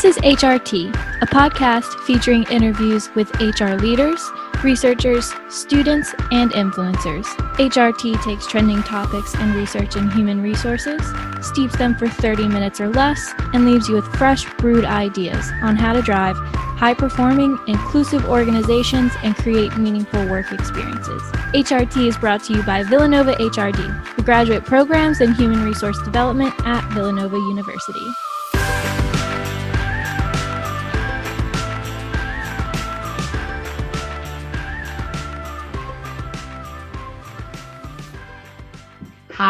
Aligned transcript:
This 0.00 0.16
is 0.16 0.22
HRT, 0.22 0.94
a 1.22 1.26
podcast 1.26 1.98
featuring 2.06 2.44
interviews 2.52 3.12
with 3.16 3.34
HR 3.40 3.74
leaders, 3.74 4.24
researchers, 4.62 5.34
students, 5.48 6.14
and 6.30 6.52
influencers. 6.52 7.24
HRT 7.56 8.22
takes 8.22 8.46
trending 8.46 8.80
topics 8.84 9.34
and 9.34 9.56
research 9.56 9.96
in 9.96 10.08
human 10.12 10.40
resources, 10.40 11.02
steeps 11.42 11.76
them 11.76 11.96
for 11.96 12.06
30 12.06 12.46
minutes 12.46 12.80
or 12.80 12.90
less, 12.90 13.34
and 13.52 13.64
leaves 13.64 13.88
you 13.88 13.96
with 13.96 14.06
fresh, 14.14 14.44
brewed 14.58 14.84
ideas 14.84 15.50
on 15.62 15.74
how 15.74 15.92
to 15.92 16.00
drive 16.00 16.36
high 16.36 16.94
performing, 16.94 17.58
inclusive 17.66 18.24
organizations 18.26 19.12
and 19.24 19.34
create 19.34 19.76
meaningful 19.78 20.24
work 20.28 20.52
experiences. 20.52 21.22
HRT 21.54 22.06
is 22.06 22.16
brought 22.16 22.44
to 22.44 22.52
you 22.52 22.62
by 22.62 22.84
Villanova 22.84 23.32
HRD, 23.32 24.14
the 24.14 24.22
graduate 24.22 24.64
programs 24.64 25.20
in 25.20 25.34
human 25.34 25.64
resource 25.64 26.00
development 26.04 26.54
at 26.64 26.88
Villanova 26.92 27.36
University. 27.36 28.06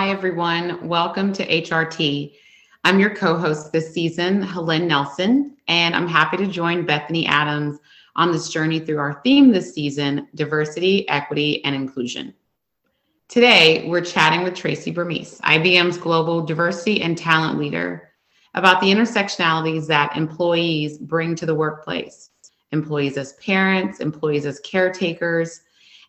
Everyone. 0.08 0.88
Welcome 0.88 1.34
to 1.34 1.46
HRT. 1.46 2.32
I'm 2.82 2.98
your 2.98 3.14
co 3.14 3.36
host 3.36 3.72
this 3.72 3.92
season, 3.92 4.40
Helen 4.40 4.88
Nelson, 4.88 5.54
and 5.68 5.94
I'm 5.94 6.08
happy 6.08 6.38
to 6.38 6.46
join 6.46 6.86
Bethany 6.86 7.26
Adams 7.26 7.78
on 8.16 8.32
this 8.32 8.48
journey 8.48 8.80
through 8.80 9.00
our 9.00 9.20
theme 9.22 9.52
this 9.52 9.74
season 9.74 10.26
diversity, 10.34 11.06
equity, 11.10 11.62
and 11.62 11.74
inclusion. 11.74 12.32
Today, 13.28 13.86
we're 13.86 14.00
chatting 14.00 14.44
with 14.44 14.54
Tracy 14.54 14.90
Burmese, 14.90 15.42
IBM's 15.42 15.98
global 15.98 16.40
diversity 16.40 17.02
and 17.02 17.18
talent 17.18 17.58
leader, 17.58 18.08
about 18.54 18.80
the 18.80 18.90
intersectionalities 18.90 19.86
that 19.88 20.16
employees 20.16 20.96
bring 20.96 21.34
to 21.34 21.44
the 21.44 21.55
workplace 21.55 22.30
employees 22.72 23.18
as 23.18 23.34
parents, 23.34 24.00
employees 24.00 24.46
as 24.46 24.58
caretakers, 24.61 25.61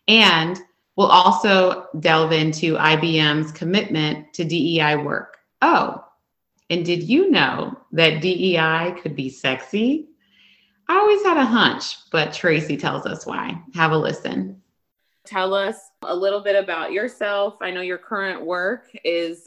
and 0.08 0.58
We'll 0.96 1.06
also 1.06 1.86
delve 1.98 2.32
into 2.32 2.76
IBM's 2.76 3.52
commitment 3.52 4.32
to 4.34 4.44
DEI 4.44 4.96
work. 4.96 5.38
Oh, 5.62 6.04
and 6.68 6.84
did 6.84 7.02
you 7.02 7.30
know 7.30 7.76
that 7.92 8.20
DEI 8.20 8.94
could 9.02 9.16
be 9.16 9.28
sexy? 9.28 10.08
I 10.88 10.96
always 10.96 11.22
had 11.22 11.36
a 11.36 11.44
hunch, 11.44 11.96
but 12.10 12.32
Tracy 12.32 12.76
tells 12.76 13.06
us 13.06 13.26
why. 13.26 13.60
Have 13.74 13.92
a 13.92 13.96
listen. 13.96 14.60
Tell 15.24 15.54
us 15.54 15.76
a 16.02 16.14
little 16.14 16.40
bit 16.40 16.56
about 16.56 16.92
yourself. 16.92 17.56
I 17.60 17.70
know 17.70 17.80
your 17.80 17.98
current 17.98 18.44
work 18.44 18.88
is 19.04 19.46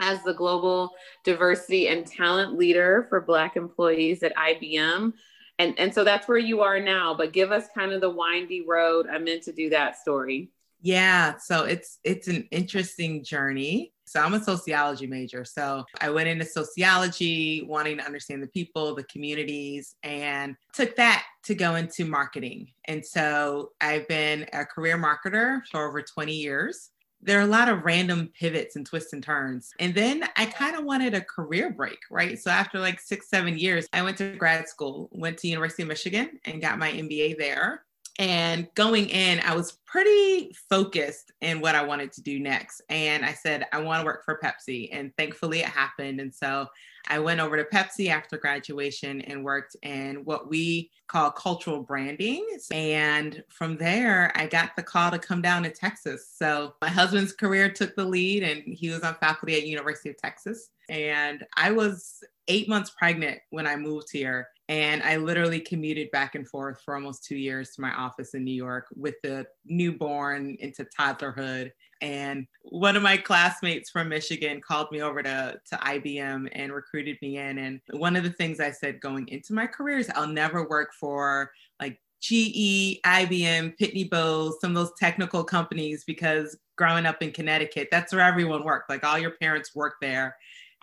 as 0.00 0.22
the 0.22 0.34
global 0.34 0.90
diversity 1.24 1.88
and 1.88 2.06
talent 2.06 2.58
leader 2.58 3.06
for 3.08 3.20
Black 3.20 3.56
employees 3.56 4.22
at 4.22 4.36
IBM. 4.36 5.12
And, 5.58 5.78
and 5.78 5.94
so 5.94 6.04
that's 6.04 6.26
where 6.26 6.38
you 6.38 6.60
are 6.60 6.80
now, 6.80 7.14
but 7.14 7.32
give 7.32 7.52
us 7.52 7.68
kind 7.74 7.92
of 7.92 8.00
the 8.00 8.10
windy 8.10 8.64
road. 8.66 9.06
I 9.10 9.18
meant 9.18 9.42
to 9.44 9.52
do 9.52 9.70
that 9.70 9.98
story. 9.98 10.50
Yeah, 10.82 11.36
so 11.38 11.62
it's 11.62 12.00
it's 12.02 12.26
an 12.26 12.48
interesting 12.50 13.22
journey. 13.22 13.92
So 14.04 14.20
I'm 14.20 14.34
a 14.34 14.42
sociology 14.42 15.06
major. 15.06 15.44
So 15.44 15.84
I 16.00 16.10
went 16.10 16.28
into 16.28 16.44
sociology, 16.44 17.62
wanting 17.62 17.98
to 17.98 18.04
understand 18.04 18.42
the 18.42 18.48
people, 18.48 18.94
the 18.94 19.04
communities, 19.04 19.94
and 20.02 20.56
took 20.74 20.96
that 20.96 21.24
to 21.44 21.54
go 21.54 21.76
into 21.76 22.04
marketing. 22.04 22.72
And 22.86 23.06
so 23.06 23.70
I've 23.80 24.06
been 24.08 24.46
a 24.52 24.66
career 24.66 24.98
marketer 24.98 25.62
for 25.70 25.88
over 25.88 26.02
20 26.02 26.34
years. 26.34 26.90
There 27.22 27.38
are 27.38 27.42
a 27.42 27.46
lot 27.46 27.68
of 27.68 27.84
random 27.84 28.30
pivots 28.38 28.74
and 28.74 28.84
twists 28.84 29.12
and 29.12 29.22
turns. 29.22 29.70
And 29.78 29.94
then 29.94 30.28
I 30.36 30.46
kind 30.46 30.76
of 30.76 30.84
wanted 30.84 31.14
a 31.14 31.20
career 31.20 31.70
break, 31.70 32.00
right? 32.10 32.38
So 32.38 32.50
after 32.50 32.80
like 32.80 33.00
six, 33.00 33.30
seven 33.30 33.56
years, 33.56 33.86
I 33.92 34.02
went 34.02 34.18
to 34.18 34.34
grad 34.36 34.68
school, 34.68 35.08
went 35.12 35.38
to 35.38 35.48
University 35.48 35.84
of 35.84 35.88
Michigan 35.88 36.40
and 36.44 36.60
got 36.60 36.78
my 36.78 36.90
MBA 36.90 37.38
there. 37.38 37.84
And 38.18 38.68
going 38.74 39.08
in, 39.08 39.40
I 39.40 39.56
was 39.56 39.78
pretty 39.86 40.54
focused 40.68 41.32
in 41.40 41.60
what 41.60 41.74
I 41.74 41.84
wanted 41.84 42.12
to 42.12 42.22
do 42.22 42.38
next. 42.38 42.82
And 42.88 43.24
I 43.24 43.32
said, 43.32 43.66
I 43.72 43.80
want 43.80 44.00
to 44.00 44.06
work 44.06 44.24
for 44.24 44.38
Pepsi. 44.42 44.90
And 44.92 45.12
thankfully, 45.16 45.60
it 45.60 45.66
happened. 45.66 46.20
And 46.20 46.34
so 46.34 46.68
I 47.08 47.18
went 47.18 47.40
over 47.40 47.56
to 47.56 47.64
Pepsi 47.64 48.08
after 48.08 48.36
graduation 48.38 49.22
and 49.22 49.44
worked 49.44 49.76
in 49.82 50.24
what 50.24 50.48
we 50.48 50.90
call 51.08 51.30
cultural 51.30 51.82
branding. 51.82 52.46
And 52.70 53.42
from 53.48 53.76
there, 53.76 54.30
I 54.34 54.46
got 54.46 54.76
the 54.76 54.82
call 54.82 55.10
to 55.10 55.18
come 55.18 55.42
down 55.42 55.62
to 55.64 55.70
Texas. 55.70 56.30
So 56.32 56.74
my 56.80 56.88
husband's 56.88 57.32
career 57.32 57.70
took 57.70 57.96
the 57.96 58.04
lead, 58.04 58.42
and 58.42 58.62
he 58.66 58.90
was 58.90 59.02
on 59.02 59.14
faculty 59.16 59.56
at 59.56 59.66
University 59.66 60.10
of 60.10 60.18
Texas. 60.18 60.70
And 60.88 61.44
I 61.56 61.72
was 61.72 62.22
eight 62.48 62.68
months 62.68 62.90
pregnant 62.90 63.40
when 63.50 63.66
I 63.66 63.76
moved 63.76 64.08
here. 64.12 64.48
And 64.72 65.02
I 65.02 65.16
literally 65.16 65.60
commuted 65.60 66.10
back 66.12 66.34
and 66.34 66.48
forth 66.48 66.80
for 66.82 66.94
almost 66.94 67.24
two 67.24 67.36
years 67.36 67.72
to 67.72 67.82
my 67.82 67.92
office 67.92 68.32
in 68.32 68.42
New 68.42 68.54
York 68.54 68.86
with 68.96 69.16
the 69.22 69.46
newborn 69.66 70.56
into 70.60 70.86
toddlerhood. 70.98 71.72
And 72.00 72.46
one 72.62 72.96
of 72.96 73.02
my 73.02 73.18
classmates 73.18 73.90
from 73.90 74.08
Michigan 74.08 74.62
called 74.62 74.90
me 74.90 75.02
over 75.02 75.22
to, 75.22 75.60
to 75.70 75.76
IBM 75.76 76.48
and 76.52 76.72
recruited 76.72 77.18
me 77.20 77.36
in. 77.36 77.58
And 77.58 77.82
one 77.90 78.16
of 78.16 78.24
the 78.24 78.32
things 78.32 78.60
I 78.60 78.70
said 78.70 78.98
going 79.02 79.28
into 79.28 79.52
my 79.52 79.66
career 79.66 79.98
is 79.98 80.10
I'll 80.14 80.26
never 80.26 80.66
work 80.66 80.94
for 80.98 81.52
like 81.78 82.00
GE, 82.22 82.98
IBM, 83.04 83.76
Pitney 83.78 84.08
Bowes, 84.08 84.58
some 84.62 84.70
of 84.70 84.76
those 84.76 84.98
technical 84.98 85.44
companies 85.44 86.02
because 86.06 86.56
growing 86.78 87.04
up 87.04 87.22
in 87.22 87.30
Connecticut, 87.30 87.88
that's 87.90 88.14
where 88.14 88.24
everyone 88.24 88.64
worked. 88.64 88.88
Like 88.88 89.04
all 89.04 89.18
your 89.18 89.32
parents 89.32 89.74
worked 89.74 90.00
there. 90.00 90.34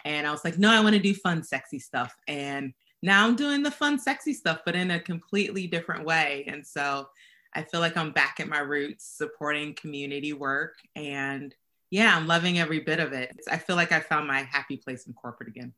And 0.06 0.28
I 0.28 0.32
was 0.32 0.46
like, 0.46 0.60
no, 0.60 0.70
I 0.70 0.80
want 0.80 0.94
to 0.94 1.02
do 1.02 1.16
fun, 1.16 1.42
sexy 1.44 1.80
stuff. 1.80 2.16
And 2.28 2.72
now 3.02 3.26
I'm 3.26 3.36
doing 3.36 3.64
the 3.64 3.72
fun, 3.72 3.98
sexy 4.00 4.34
stuff, 4.34 4.62
but 4.66 4.76
in 4.76 4.92
a 4.92 5.00
completely 5.00 5.68
different 5.68 6.06
way. 6.06 6.46
And 6.48 6.66
so 6.66 7.10
I 7.54 7.64
feel 7.64 7.80
like 7.80 7.98
I'm 7.98 8.12
back 8.12 8.40
at 8.40 8.48
my 8.48 8.60
roots, 8.60 9.06
supporting 9.06 9.74
community 9.74 10.34
work. 10.34 10.76
And 10.96 11.56
yeah, 11.92 12.16
I'm 12.16 12.28
loving 12.28 12.60
every 12.60 12.80
bit 12.80 13.00
of 13.00 13.14
it. 13.14 13.40
I 13.50 13.58
feel 13.58 13.76
like 13.76 13.92
I 13.92 14.00
found 14.00 14.28
my 14.28 14.44
happy 14.44 14.78
place 14.78 15.08
in 15.08 15.14
corporate 15.14 15.50
again. 15.50 15.74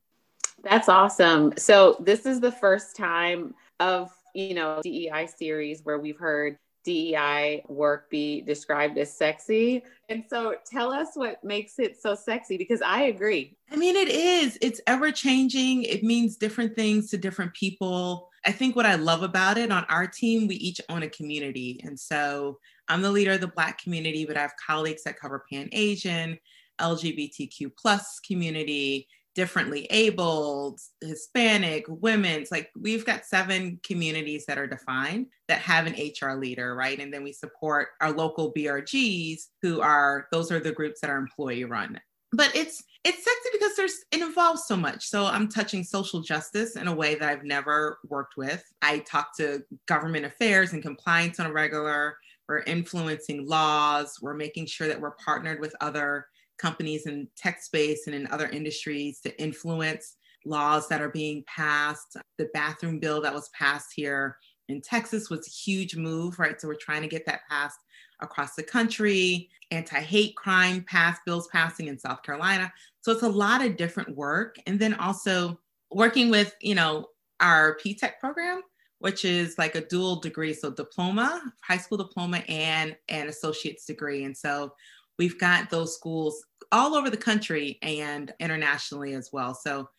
That's 0.64 0.90
awesome. 0.90 1.54
So 1.58 1.98
this 2.00 2.26
is 2.26 2.40
the 2.40 2.52
first 2.52 2.96
time 2.96 3.54
of, 3.80 4.12
you 4.36 4.54
know, 4.54 4.82
DEI 4.84 5.28
series 5.28 5.82
where 5.84 6.00
we've 6.00 6.20
heard 6.20 6.58
DEI 6.84 7.64
work 7.68 8.10
be 8.10 8.42
described 8.42 8.98
as 8.98 9.16
sexy. 9.16 9.84
And 10.10 10.24
so 10.30 10.56
tell 10.66 10.92
us 10.92 11.10
what 11.14 11.44
makes 11.44 11.80
it 11.80 12.02
so 12.02 12.16
sexy 12.16 12.58
because 12.58 12.82
I 12.82 13.04
agree. 13.04 13.56
I 13.72 13.76
mean, 13.76 13.96
it 13.96 14.10
is. 14.10 14.58
It's 14.62 14.82
ever 14.88 15.12
changing. 15.12 15.84
It 15.84 16.04
means 16.04 16.38
different 16.38 16.76
things 16.76 17.10
to 17.12 17.18
different 17.18 17.54
people. 17.54 18.30
I 18.46 18.52
think 18.52 18.76
what 18.76 18.86
I 18.86 18.96
love 18.96 19.24
about 19.24 19.58
it 19.58 19.72
on 19.72 19.86
our 19.86 20.08
team, 20.08 20.48
we 20.48 20.56
each 20.56 20.82
own 20.90 21.04
a 21.04 21.10
community. 21.10 21.80
And 21.84 22.00
so 22.00 22.60
I'm 22.88 23.02
the 23.02 23.12
leader 23.12 23.34
of 23.34 23.42
the 23.42 23.48
Black 23.48 23.82
community, 23.82 24.26
but 24.26 24.38
I 24.38 24.42
have 24.42 24.54
colleagues 24.66 25.04
that 25.04 25.20
cover 25.20 25.46
Pan 25.52 25.70
Asian, 25.72 26.38
LGBTQ 26.80 27.72
plus 27.78 28.20
community, 28.20 29.08
differently 29.36 29.88
abled, 29.90 30.80
Hispanic, 31.02 31.86
women's. 31.88 32.52
Like 32.52 32.70
we've 32.80 33.06
got 33.06 33.26
seven 33.26 33.80
communities 33.84 34.46
that 34.46 34.58
are 34.58 34.68
defined 34.68 35.28
that 35.48 35.60
have 35.60 35.88
an 35.88 35.96
HR 35.96 36.34
leader, 36.34 36.76
right? 36.76 37.00
And 37.00 37.14
then 37.14 37.24
we 37.24 37.32
support 37.32 37.90
our 38.02 38.12
local 38.12 38.54
BRGs 38.54 39.42
who 39.62 39.82
are 39.82 40.28
those 40.32 40.52
are 40.52 40.60
the 40.60 40.72
groups 40.72 41.02
that 41.02 41.10
are 41.10 41.18
employee 41.18 41.64
run. 41.64 42.00
But 42.34 42.56
it's 42.56 42.84
it's 43.04 43.24
sexy 43.24 43.50
because 43.54 43.76
there's 43.76 44.06
it 44.12 44.22
involves 44.22 44.66
so 44.66 44.78
much. 44.78 45.08
So 45.08 45.26
I'm 45.26 45.50
touching 45.50 45.84
social 45.84 46.22
justice 46.22 46.76
in 46.76 46.88
a 46.88 46.96
way 46.96 47.16
that 47.16 47.28
I've 47.28 47.44
never 47.44 48.00
worked 48.08 48.38
with. 48.38 48.64
I 48.82 49.00
talk 49.00 49.36
to 49.38 49.64
government 49.88 50.26
affairs 50.26 50.74
and 50.74 50.84
compliance 50.84 51.40
on 51.40 51.48
a 51.48 51.52
regular. 51.52 52.18
We're 52.48 52.60
influencing 52.64 53.48
laws. 53.48 54.20
We're 54.22 54.34
making 54.34 54.66
sure 54.66 54.88
that 54.88 55.00
we're 55.00 55.12
partnered 55.12 55.60
with 55.60 55.76
other 55.80 56.28
companies 56.62 57.08
in 57.08 57.28
tech 57.36 57.62
space 57.62 58.06
and 58.06 58.16
in 58.16 58.28
other 58.28 58.48
industries 58.50 59.20
to 59.22 59.42
influence 59.42 60.18
laws 60.46 60.88
that 60.88 61.02
are 61.02 61.10
being 61.10 61.44
passed. 61.48 62.18
The 62.38 62.50
bathroom 62.54 63.00
bill 63.00 63.22
that 63.22 63.34
was 63.34 63.50
passed 63.50 63.94
here 63.96 64.38
in 64.70 64.82
Texas 64.82 65.30
was 65.30 65.48
a 65.48 65.52
huge 65.52 65.96
move, 65.96 66.40
right? 66.40 66.60
So 66.60 66.68
we're 66.68 66.76
trying 66.76 67.02
to 67.02 67.08
get 67.08 67.26
that 67.26 67.42
passed 67.50 67.80
across 68.22 68.56
the 68.56 68.64
country. 68.64 69.50
Anti-hate 69.72 70.36
crime 70.36 70.86
passed 70.88 71.22
bills 71.26 71.48
passing 71.52 71.88
in 71.88 71.98
South 71.98 72.24
Carolina. 72.24 72.72
So 73.02 73.12
it's 73.12 73.24
a 73.24 73.30
lot 73.30 73.64
of 73.64 73.78
different 73.78 74.16
work. 74.16 74.58
And 74.68 74.80
then 74.80 74.94
also 74.96 75.60
working 75.92 76.30
with, 76.30 76.56
you 76.62 76.76
know, 76.76 77.08
our 77.40 77.78
PTech 77.84 78.20
program, 78.20 78.62
which 79.00 79.26
is 79.26 79.58
like 79.58 79.76
a 79.76 79.88
dual 79.88 80.20
degree. 80.20 80.54
So 80.54 80.72
diploma, 80.72 81.42
high 81.62 81.78
school 81.78 81.98
diploma 81.98 82.38
and 82.48 82.96
an 83.10 83.28
associate's 83.28 83.86
degree. 83.86 84.24
And 84.26 84.38
so 84.38 84.74
we've 85.18 85.40
got 85.40 85.70
those 85.70 85.96
schools 85.96 86.46
all 86.72 86.96
over 86.96 87.10
the 87.10 87.18
country 87.18 87.78
and 87.82 88.34
internationally 88.40 89.14
as 89.14 89.30
well. 89.32 89.54
So 89.54 89.90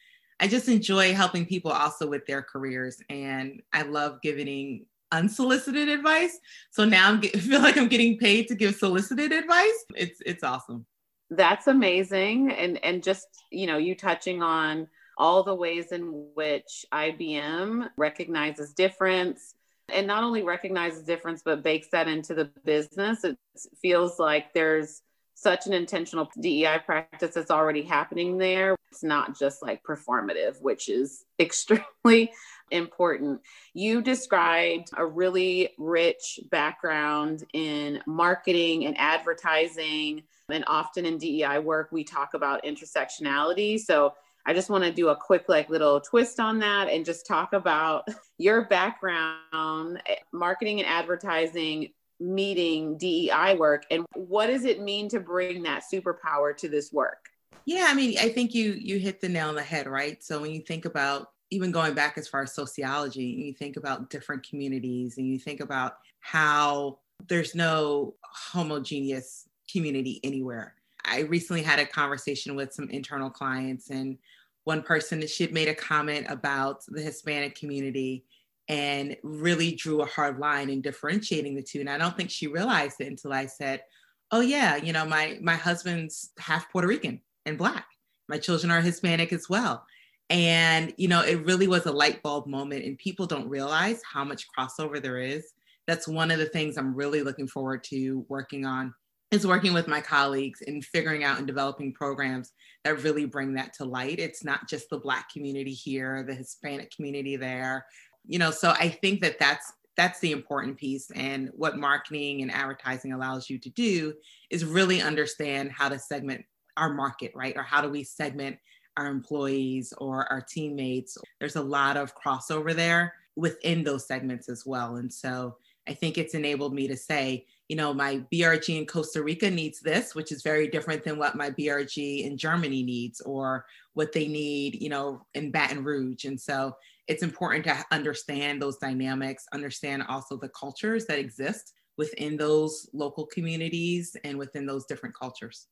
I 0.40 0.48
just 0.48 0.68
enjoy 0.68 1.14
helping 1.14 1.46
people 1.46 1.70
also 1.70 2.08
with 2.08 2.26
their 2.26 2.42
careers. 2.42 2.98
And 3.08 3.62
I 3.72 3.82
love 3.82 4.20
giving 4.22 4.86
unsolicited 5.12 5.88
advice. 5.88 6.38
So 6.70 6.84
now 6.84 7.14
I 7.22 7.28
feel 7.38 7.60
like 7.60 7.76
I'm 7.76 7.88
getting 7.88 8.18
paid 8.18 8.48
to 8.48 8.54
give 8.54 8.74
solicited 8.74 9.32
advice. 9.32 9.84
It's 9.94 10.20
it's 10.24 10.42
awesome. 10.42 10.86
That's 11.30 11.66
amazing. 11.66 12.50
And 12.52 12.82
and 12.84 13.02
just, 13.02 13.26
you 13.50 13.66
know, 13.66 13.78
you 13.78 13.94
touching 13.94 14.42
on 14.42 14.88
all 15.18 15.42
the 15.42 15.54
ways 15.54 15.92
in 15.92 16.28
which 16.34 16.84
IBM 16.92 17.88
recognizes 17.96 18.72
difference 18.72 19.54
and 19.92 20.06
not 20.06 20.24
only 20.24 20.42
recognizes 20.42 21.04
difference, 21.04 21.42
but 21.44 21.62
bakes 21.62 21.88
that 21.92 22.08
into 22.08 22.34
the 22.34 22.50
business. 22.64 23.24
It 23.24 23.36
feels 23.80 24.18
like 24.18 24.54
there's 24.54 25.02
such 25.34 25.66
an 25.66 25.72
intentional 25.72 26.30
DEI 26.40 26.78
practice 26.84 27.34
that's 27.34 27.50
already 27.50 27.82
happening 27.82 28.38
there. 28.38 28.76
It's 28.90 29.02
not 29.02 29.38
just 29.38 29.62
like 29.62 29.82
performative, 29.82 30.60
which 30.60 30.88
is 30.88 31.24
extremely 31.40 32.32
important. 32.70 33.40
You 33.74 34.02
described 34.02 34.90
a 34.96 35.06
really 35.06 35.70
rich 35.78 36.40
background 36.50 37.44
in 37.52 38.00
marketing 38.06 38.86
and 38.86 38.96
advertising. 38.98 40.22
And 40.48 40.64
often 40.66 41.06
in 41.06 41.18
DEI 41.18 41.58
work, 41.60 41.90
we 41.92 42.04
talk 42.04 42.34
about 42.34 42.64
intersectionality. 42.64 43.78
So 43.78 44.14
I 44.44 44.52
just 44.52 44.70
want 44.70 44.84
to 44.84 44.92
do 44.92 45.08
a 45.08 45.16
quick, 45.16 45.44
like, 45.48 45.70
little 45.70 46.00
twist 46.00 46.40
on 46.40 46.58
that 46.58 46.88
and 46.88 47.04
just 47.04 47.26
talk 47.26 47.52
about 47.52 48.08
your 48.38 48.64
background, 48.66 50.02
eh, 50.06 50.16
marketing 50.32 50.80
and 50.80 50.88
advertising, 50.88 51.90
meeting 52.20 52.96
DEI 52.98 53.56
work, 53.58 53.84
and 53.90 54.04
what 54.14 54.46
does 54.46 54.64
it 54.64 54.80
mean 54.80 55.08
to 55.10 55.20
bring 55.20 55.62
that 55.64 55.82
superpower 55.92 56.56
to 56.56 56.68
this 56.68 56.92
work? 56.92 57.28
Yeah, 57.64 57.86
I 57.88 57.94
mean, 57.94 58.18
I 58.18 58.28
think 58.28 58.54
you 58.54 58.72
you 58.72 58.98
hit 58.98 59.20
the 59.20 59.28
nail 59.28 59.48
on 59.48 59.54
the 59.54 59.62
head, 59.62 59.86
right? 59.86 60.22
So 60.22 60.40
when 60.40 60.50
you 60.52 60.60
think 60.60 60.84
about 60.84 61.28
even 61.50 61.70
going 61.70 61.94
back 61.94 62.16
as 62.16 62.26
far 62.26 62.42
as 62.42 62.54
sociology, 62.54 63.24
you 63.24 63.52
think 63.52 63.76
about 63.76 64.10
different 64.10 64.48
communities 64.48 65.18
and 65.18 65.26
you 65.26 65.38
think 65.38 65.60
about 65.60 65.98
how 66.20 66.98
there's 67.28 67.54
no 67.54 68.14
homogeneous 68.22 69.48
community 69.70 70.18
anywhere. 70.24 70.74
I 71.04 71.20
recently 71.20 71.62
had 71.62 71.78
a 71.78 71.86
conversation 71.86 72.56
with 72.56 72.72
some 72.72 72.88
internal 72.90 73.30
clients, 73.30 73.90
and 73.90 74.18
one 74.64 74.82
person 74.82 75.26
she 75.26 75.46
made 75.48 75.68
a 75.68 75.74
comment 75.74 76.26
about 76.28 76.84
the 76.88 77.02
Hispanic 77.02 77.54
community 77.54 78.24
and 78.68 79.16
really 79.22 79.74
drew 79.74 80.02
a 80.02 80.06
hard 80.06 80.38
line 80.38 80.70
in 80.70 80.80
differentiating 80.80 81.54
the 81.54 81.62
two. 81.62 81.80
And 81.80 81.90
I 81.90 81.98
don't 81.98 82.16
think 82.16 82.30
she 82.30 82.46
realized 82.46 83.00
it 83.00 83.08
until 83.08 83.32
I 83.32 83.46
said, 83.46 83.82
"Oh 84.30 84.40
yeah, 84.40 84.76
you 84.76 84.92
know, 84.92 85.04
my 85.04 85.38
my 85.42 85.56
husband's 85.56 86.30
half 86.38 86.70
Puerto 86.70 86.88
Rican 86.88 87.20
and 87.46 87.58
black. 87.58 87.86
My 88.28 88.38
children 88.38 88.70
are 88.70 88.80
Hispanic 88.80 89.32
as 89.32 89.48
well." 89.48 89.84
And 90.30 90.94
you 90.96 91.08
know, 91.08 91.22
it 91.22 91.44
really 91.44 91.68
was 91.68 91.86
a 91.86 91.92
light 91.92 92.22
bulb 92.22 92.46
moment, 92.46 92.84
and 92.84 92.96
people 92.98 93.26
don't 93.26 93.48
realize 93.48 94.00
how 94.10 94.24
much 94.24 94.46
crossover 94.56 95.02
there 95.02 95.18
is. 95.18 95.52
That's 95.86 96.08
one 96.08 96.30
of 96.30 96.38
the 96.38 96.46
things 96.46 96.76
I'm 96.76 96.94
really 96.94 97.22
looking 97.22 97.48
forward 97.48 97.84
to 97.84 98.24
working 98.28 98.64
on 98.64 98.94
is 99.32 99.46
working 99.46 99.72
with 99.72 99.88
my 99.88 100.00
colleagues 100.00 100.62
and 100.66 100.84
figuring 100.84 101.24
out 101.24 101.38
and 101.38 101.46
developing 101.46 101.92
programs 101.92 102.52
that 102.84 103.02
really 103.02 103.24
bring 103.24 103.54
that 103.54 103.72
to 103.72 103.84
light. 103.84 104.18
It's 104.18 104.44
not 104.44 104.68
just 104.68 104.90
the 104.90 104.98
Black 104.98 105.32
community 105.32 105.72
here, 105.72 106.22
the 106.22 106.34
Hispanic 106.34 106.94
community 106.94 107.36
there, 107.36 107.86
you 108.26 108.38
know. 108.38 108.50
So 108.50 108.70
I 108.70 108.88
think 108.88 109.20
that 109.20 109.38
that's 109.38 109.72
that's 109.96 110.20
the 110.20 110.32
important 110.32 110.76
piece. 110.76 111.10
And 111.10 111.50
what 111.54 111.76
marketing 111.76 112.42
and 112.42 112.50
advertising 112.50 113.12
allows 113.12 113.50
you 113.50 113.58
to 113.58 113.70
do 113.70 114.14
is 114.50 114.64
really 114.64 115.02
understand 115.02 115.70
how 115.70 115.88
to 115.88 115.98
segment 115.98 116.44
our 116.76 116.92
market, 116.92 117.32
right? 117.34 117.56
Or 117.56 117.62
how 117.62 117.82
do 117.82 117.88
we 117.88 118.02
segment 118.02 118.56
our 118.96 119.06
employees 119.06 119.92
or 119.98 120.30
our 120.32 120.40
teammates? 120.40 121.18
There's 121.40 121.56
a 121.56 121.62
lot 121.62 121.96
of 121.96 122.14
crossover 122.16 122.74
there 122.74 123.14
within 123.36 123.84
those 123.84 124.06
segments 124.06 124.48
as 124.48 124.64
well. 124.64 124.96
And 124.96 125.12
so 125.12 125.56
I 125.88 125.94
think 125.94 126.16
it's 126.16 126.34
enabled 126.34 126.74
me 126.74 126.86
to 126.88 126.96
say, 126.96 127.46
you 127.68 127.76
know, 127.76 127.92
my 127.92 128.22
BRG 128.32 128.78
in 128.78 128.86
Costa 128.86 129.22
Rica 129.22 129.50
needs 129.50 129.80
this, 129.80 130.14
which 130.14 130.30
is 130.30 130.42
very 130.42 130.68
different 130.68 131.04
than 131.04 131.18
what 131.18 131.36
my 131.36 131.50
BRG 131.50 132.24
in 132.24 132.36
Germany 132.36 132.82
needs 132.82 133.20
or 133.22 133.66
what 133.94 134.12
they 134.12 134.28
need, 134.28 134.80
you 134.80 134.88
know, 134.88 135.26
in 135.34 135.50
Baton 135.50 135.82
Rouge. 135.82 136.24
And 136.24 136.40
so 136.40 136.76
it's 137.08 137.22
important 137.22 137.64
to 137.64 137.84
understand 137.90 138.62
those 138.62 138.78
dynamics, 138.78 139.44
understand 139.52 140.04
also 140.08 140.36
the 140.36 140.50
cultures 140.50 141.06
that 141.06 141.18
exist 141.18 141.72
within 141.98 142.36
those 142.36 142.88
local 142.92 143.26
communities 143.26 144.16
and 144.24 144.38
within 144.38 144.66
those 144.66 144.86
different 144.86 145.14
cultures. 145.14 145.68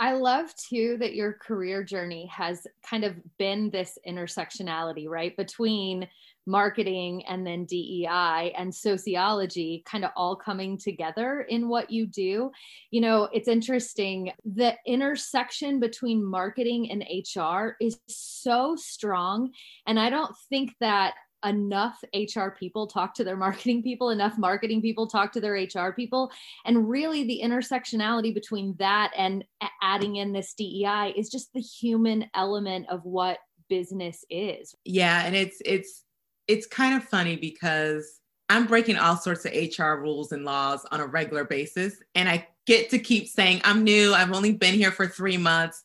I 0.00 0.12
love 0.12 0.52
too 0.56 0.96
that 0.98 1.14
your 1.14 1.34
career 1.34 1.84
journey 1.84 2.26
has 2.26 2.66
kind 2.84 3.04
of 3.04 3.14
been 3.38 3.70
this 3.70 3.96
intersectionality, 4.06 5.08
right? 5.08 5.36
Between 5.36 6.08
marketing 6.46 7.24
and 7.26 7.46
then 7.46 7.64
DEI 7.64 8.52
and 8.56 8.74
sociology 8.74 9.82
kind 9.86 10.04
of 10.04 10.10
all 10.16 10.36
coming 10.36 10.78
together 10.78 11.42
in 11.48 11.68
what 11.68 11.90
you 11.90 12.06
do. 12.06 12.50
You 12.90 13.00
know, 13.00 13.28
it's 13.32 13.48
interesting. 13.48 14.32
The 14.44 14.74
intersection 14.86 15.80
between 15.80 16.24
marketing 16.24 16.90
and 16.90 17.02
HR 17.02 17.76
is 17.80 17.98
so 18.08 18.76
strong. 18.76 19.52
And 19.86 19.98
I 19.98 20.10
don't 20.10 20.34
think 20.50 20.74
that 20.80 21.14
enough 21.44 22.02
HR 22.14 22.48
people 22.58 22.86
talk 22.86 23.14
to 23.14 23.24
their 23.24 23.36
marketing 23.36 23.82
people, 23.82 24.10
enough 24.10 24.38
marketing 24.38 24.80
people 24.82 25.06
talk 25.06 25.32
to 25.32 25.40
their 25.40 25.54
HR 25.54 25.92
people. 25.92 26.30
And 26.64 26.88
really, 26.88 27.24
the 27.24 27.40
intersectionality 27.44 28.34
between 28.34 28.74
that 28.78 29.12
and 29.16 29.44
adding 29.82 30.16
in 30.16 30.32
this 30.32 30.54
DEI 30.54 31.14
is 31.16 31.30
just 31.30 31.52
the 31.52 31.60
human 31.60 32.26
element 32.34 32.86
of 32.88 33.04
what 33.04 33.38
business 33.68 34.24
is. 34.30 34.74
Yeah. 34.84 35.24
And 35.24 35.34
it's, 35.34 35.60
it's, 35.64 36.04
it's 36.48 36.66
kind 36.66 36.94
of 36.94 37.04
funny 37.04 37.36
because 37.36 38.20
I'm 38.48 38.66
breaking 38.66 38.98
all 38.98 39.16
sorts 39.16 39.44
of 39.44 39.52
HR 39.52 40.00
rules 40.00 40.32
and 40.32 40.44
laws 40.44 40.84
on 40.90 41.00
a 41.00 41.06
regular 41.06 41.44
basis. 41.44 41.96
And 42.14 42.28
I 42.28 42.46
get 42.66 42.90
to 42.90 42.98
keep 42.98 43.28
saying, 43.28 43.60
I'm 43.64 43.84
new, 43.84 44.12
I've 44.12 44.32
only 44.32 44.52
been 44.52 44.74
here 44.74 44.92
for 44.92 45.06
three 45.06 45.36
months. 45.36 45.82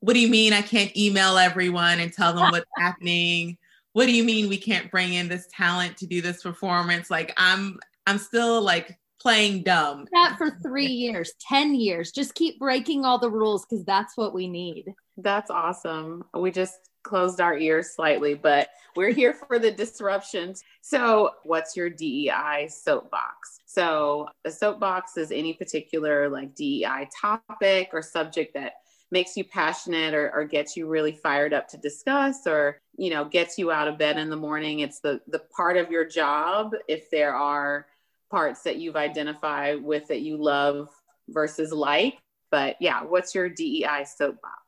What 0.00 0.14
do 0.14 0.20
you 0.20 0.28
mean 0.28 0.52
I 0.52 0.62
can't 0.62 0.94
email 0.96 1.38
everyone 1.38 2.00
and 2.00 2.12
tell 2.12 2.34
them 2.34 2.50
what's 2.50 2.70
happening? 2.76 3.56
What 3.94 4.06
do 4.06 4.12
you 4.12 4.24
mean 4.24 4.48
we 4.48 4.58
can't 4.58 4.90
bring 4.90 5.14
in 5.14 5.28
this 5.28 5.48
talent 5.50 5.96
to 5.98 6.06
do 6.06 6.20
this 6.20 6.42
performance? 6.42 7.10
Like 7.10 7.32
I'm 7.36 7.78
I'm 8.06 8.18
still 8.18 8.60
like 8.60 8.98
playing 9.20 9.62
dumb. 9.62 10.06
That 10.12 10.34
for 10.36 10.58
three 10.62 10.86
years, 10.86 11.32
10 11.48 11.74
years. 11.74 12.12
Just 12.12 12.34
keep 12.34 12.58
breaking 12.58 13.06
all 13.06 13.18
the 13.18 13.30
rules 13.30 13.64
because 13.64 13.84
that's 13.84 14.16
what 14.16 14.34
we 14.34 14.46
need. 14.46 14.92
That's 15.16 15.50
awesome. 15.50 16.24
We 16.34 16.50
just 16.50 16.78
closed 17.04 17.40
our 17.40 17.56
ears 17.56 17.94
slightly, 17.94 18.34
but 18.34 18.70
we're 18.96 19.12
here 19.12 19.32
for 19.32 19.58
the 19.58 19.70
disruptions. 19.70 20.64
So, 20.80 21.30
what's 21.44 21.76
your 21.76 21.90
DEI 21.90 22.68
soapbox? 22.68 23.60
So, 23.66 24.28
a 24.44 24.50
soapbox 24.50 25.16
is 25.16 25.30
any 25.30 25.52
particular 25.52 26.28
like 26.28 26.54
DEI 26.54 27.08
topic 27.20 27.90
or 27.92 28.02
subject 28.02 28.54
that 28.54 28.74
makes 29.10 29.36
you 29.36 29.44
passionate 29.44 30.12
or, 30.14 30.32
or 30.34 30.44
gets 30.44 30.76
you 30.76 30.88
really 30.88 31.12
fired 31.12 31.52
up 31.52 31.68
to 31.68 31.76
discuss 31.76 32.46
or 32.46 32.80
you 32.96 33.10
know 33.10 33.24
gets 33.24 33.58
you 33.58 33.70
out 33.70 33.86
of 33.86 33.96
bed 33.96 34.18
in 34.18 34.28
the 34.28 34.36
morning 34.36 34.80
it's 34.80 34.98
the 35.00 35.20
the 35.28 35.38
part 35.56 35.76
of 35.76 35.90
your 35.90 36.04
job 36.04 36.72
if 36.88 37.10
there 37.10 37.34
are 37.34 37.86
parts 38.28 38.62
that 38.62 38.76
you've 38.76 38.96
identified 38.96 39.82
with 39.82 40.08
that 40.08 40.22
you 40.22 40.36
love 40.36 40.88
versus 41.28 41.72
like 41.72 42.18
but 42.50 42.76
yeah 42.80 43.02
what's 43.04 43.34
your 43.34 43.48
dei 43.48 44.04
soapbox 44.04 44.63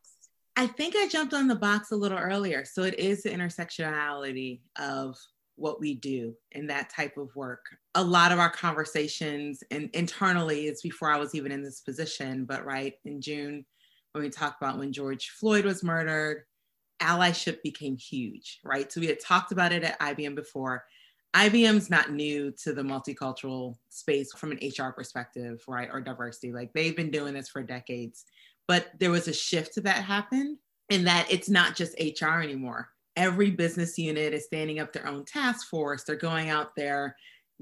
I 0.57 0.67
think 0.67 0.97
I 0.97 1.07
jumped 1.07 1.35
on 1.35 1.49
the 1.49 1.55
box 1.55 1.91
a 1.91 1.97
little 1.97 2.19
earlier. 2.19 2.65
So 2.65 2.83
it 2.83 2.99
is 2.99 3.23
the 3.23 3.31
intersectionality 3.31 4.61
of 4.79 5.17
what 5.57 5.81
we 5.81 5.95
do 5.95 6.35
in 6.53 6.67
that 6.69 6.91
type 6.91 7.17
of 7.17 7.35
work. 7.37 7.65
A 7.95 8.03
lot 8.03 8.33
of 8.33 8.39
our 8.39 8.51
conversations 8.51 9.63
and 9.71 9.91
internally, 9.93 10.67
it's 10.67 10.83
before 10.83 11.11
I 11.11 11.19
was 11.19 11.35
even 11.35 11.53
in 11.53 11.63
this 11.63 11.81
position, 11.81 12.45
but 12.45 12.65
right 12.65 12.95
in 13.05 13.21
June, 13.21 13.65
when 14.13 14.25
we 14.25 14.31
talked 14.31 14.63
about 14.63 14.79
when 14.79 14.93
George 14.93 15.31
Floyd 15.31 15.65
was 15.65 15.83
murdered, 15.83 16.45
allyship 17.01 17.63
became 17.63 17.97
huge, 17.97 18.61
right? 18.65 18.91
So 18.91 19.01
we 19.01 19.07
had 19.07 19.21
talked 19.21 19.53
about 19.53 19.73
it 19.73 19.85
at 19.85 20.01
IBM 20.01 20.35
before. 20.35 20.85
IBM's 21.35 21.91
not 21.91 22.13
new 22.13 22.51
to 22.63 22.73
the 22.73 22.83
multicultural 22.83 23.77
space 23.91 24.33
from 24.33 24.53
an 24.53 24.61
HR 24.63 24.91
perspective, 24.91 25.63
right? 25.69 25.91
Or 25.93 26.01
diversity. 26.01 26.53
Like 26.53 26.73
they've 26.73 26.97
been 26.97 27.11
doing 27.11 27.35
this 27.35 27.51
for 27.51 27.63
decades. 27.63 28.25
But 28.69 28.91
there 28.99 29.11
was 29.11 29.29
a 29.29 29.33
shift 29.33 29.83
that 29.83 30.05
happened 30.05 30.59
in 30.89 31.05
that 31.05 31.27
it's 31.31 31.49
not 31.49 31.77
just 31.77 31.99
HR 32.01 32.41
anymore. 32.41 32.89
Every 33.17 33.51
business 33.51 33.97
unit 33.97 34.35
is 34.35 34.45
standing 34.45 34.79
up 34.79 34.93
their 34.93 35.07
own 35.07 35.25
task 35.25 35.69
force. 35.69 36.05
They're 36.05 36.17
going 36.17 36.51
out 36.51 36.75
there 36.77 37.17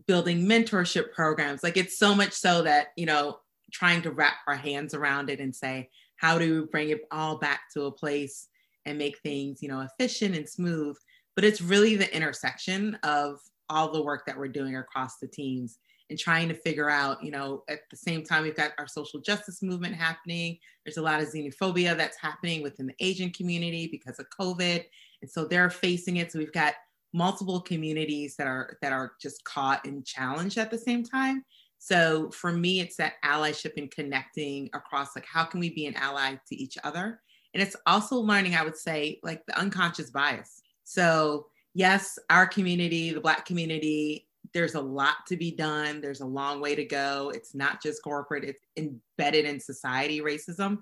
building 0.06 0.46
mentorship 0.46 1.12
programs. 1.12 1.62
Like 1.62 1.76
it's 1.76 1.98
so 1.98 2.14
much 2.14 2.32
so 2.32 2.62
that, 2.62 2.88
you 2.96 3.06
know, 3.06 3.38
trying 3.72 4.02
to 4.02 4.10
wrap 4.10 4.34
our 4.46 4.56
hands 4.56 4.94
around 4.94 5.30
it 5.30 5.40
and 5.40 5.54
say, 5.54 5.88
how 6.16 6.38
do 6.38 6.62
we 6.62 6.66
bring 6.66 6.90
it 6.90 7.02
all 7.10 7.38
back 7.38 7.62
to 7.74 7.84
a 7.84 7.92
place 7.92 8.48
and 8.86 8.98
make 8.98 9.18
things, 9.20 9.62
you 9.62 9.68
know, 9.68 9.80
efficient 9.80 10.34
and 10.34 10.48
smooth? 10.48 10.96
But 11.34 11.44
it's 11.44 11.60
really 11.60 11.96
the 11.96 12.14
intersection 12.14 12.98
of 13.02 13.38
all 13.68 13.92
the 13.92 14.02
work 14.02 14.26
that 14.26 14.38
we're 14.38 14.48
doing 14.48 14.76
across 14.76 15.18
the 15.18 15.26
teams 15.26 15.78
and 16.10 16.18
trying 16.18 16.48
to 16.48 16.54
figure 16.54 16.90
out, 16.90 17.22
you 17.24 17.30
know, 17.30 17.62
at 17.68 17.80
the 17.90 17.96
same 17.96 18.22
time, 18.22 18.42
we've 18.42 18.56
got 18.56 18.72
our 18.78 18.86
social 18.86 19.20
justice 19.20 19.62
movement 19.62 19.94
happening. 19.94 20.58
There's 20.84 20.98
a 20.98 21.02
lot 21.02 21.20
of 21.20 21.28
xenophobia 21.28 21.96
that's 21.96 22.18
happening 22.18 22.62
within 22.62 22.86
the 22.86 22.94
Asian 23.00 23.30
community 23.30 23.88
because 23.90 24.18
of 24.18 24.26
COVID. 24.38 24.84
And 25.22 25.30
so 25.30 25.44
they're 25.44 25.70
facing 25.70 26.18
it. 26.18 26.30
So 26.30 26.38
we've 26.38 26.52
got 26.52 26.74
multiple 27.14 27.60
communities 27.60 28.36
that 28.36 28.46
are 28.46 28.76
that 28.82 28.92
are 28.92 29.12
just 29.20 29.44
caught 29.44 29.86
and 29.86 30.04
challenged 30.04 30.58
at 30.58 30.70
the 30.70 30.78
same 30.78 31.04
time. 31.04 31.44
So 31.78 32.30
for 32.30 32.50
me, 32.52 32.80
it's 32.80 32.96
that 32.96 33.14
allyship 33.24 33.76
and 33.76 33.90
connecting 33.90 34.70
across 34.72 35.14
like 35.14 35.26
how 35.26 35.44
can 35.44 35.60
we 35.60 35.70
be 35.70 35.86
an 35.86 35.94
ally 35.96 36.36
to 36.48 36.56
each 36.56 36.76
other 36.82 37.20
And 37.54 37.62
it's 37.62 37.76
also 37.86 38.16
learning, 38.16 38.56
I 38.56 38.64
would 38.64 38.76
say, 38.76 39.20
like 39.22 39.46
the 39.46 39.58
unconscious 39.58 40.10
bias. 40.10 40.60
So, 40.82 41.46
yes, 41.72 42.18
our 42.28 42.46
community, 42.46 43.12
the 43.12 43.20
Black 43.20 43.46
community, 43.46 44.28
there's 44.54 44.76
a 44.76 44.80
lot 44.80 45.16
to 45.26 45.36
be 45.36 45.50
done. 45.50 46.00
There's 46.00 46.20
a 46.20 46.26
long 46.26 46.60
way 46.60 46.74
to 46.74 46.84
go. 46.84 47.32
It's 47.34 47.54
not 47.54 47.82
just 47.82 48.02
corporate, 48.02 48.44
it's 48.44 48.62
embedded 48.76 49.44
in 49.44 49.60
society 49.60 50.20
racism. 50.20 50.78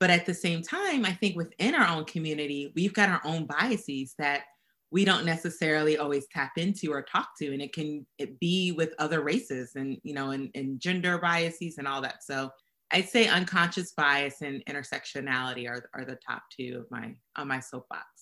But 0.00 0.08
at 0.10 0.24
the 0.24 0.32
same 0.32 0.62
time, 0.62 1.04
I 1.04 1.12
think 1.12 1.36
within 1.36 1.74
our 1.74 1.86
own 1.86 2.06
community, 2.06 2.72
we've 2.74 2.94
got 2.94 3.10
our 3.10 3.20
own 3.24 3.44
biases 3.44 4.14
that 4.18 4.44
we 4.90 5.04
don't 5.04 5.26
necessarily 5.26 5.98
always 5.98 6.26
tap 6.32 6.52
into 6.56 6.90
or 6.90 7.02
talk 7.02 7.28
to. 7.38 7.52
And 7.52 7.60
it 7.60 7.74
can 7.74 8.06
it 8.18 8.40
be 8.40 8.72
with 8.72 8.94
other 8.98 9.22
races 9.22 9.72
and, 9.76 9.98
you 10.02 10.14
know, 10.14 10.30
and, 10.30 10.50
and 10.54 10.80
gender 10.80 11.18
biases 11.18 11.76
and 11.76 11.86
all 11.86 12.00
that. 12.00 12.24
So 12.24 12.50
I'd 12.90 13.08
say 13.08 13.28
unconscious 13.28 13.92
bias 13.92 14.40
and 14.40 14.64
intersectionality 14.64 15.68
are, 15.68 15.88
are 15.94 16.04
the 16.04 16.18
top 16.26 16.42
two 16.50 16.78
of 16.80 16.90
my 16.90 17.14
on 17.36 17.46
my 17.46 17.60
soapbox. 17.60 18.19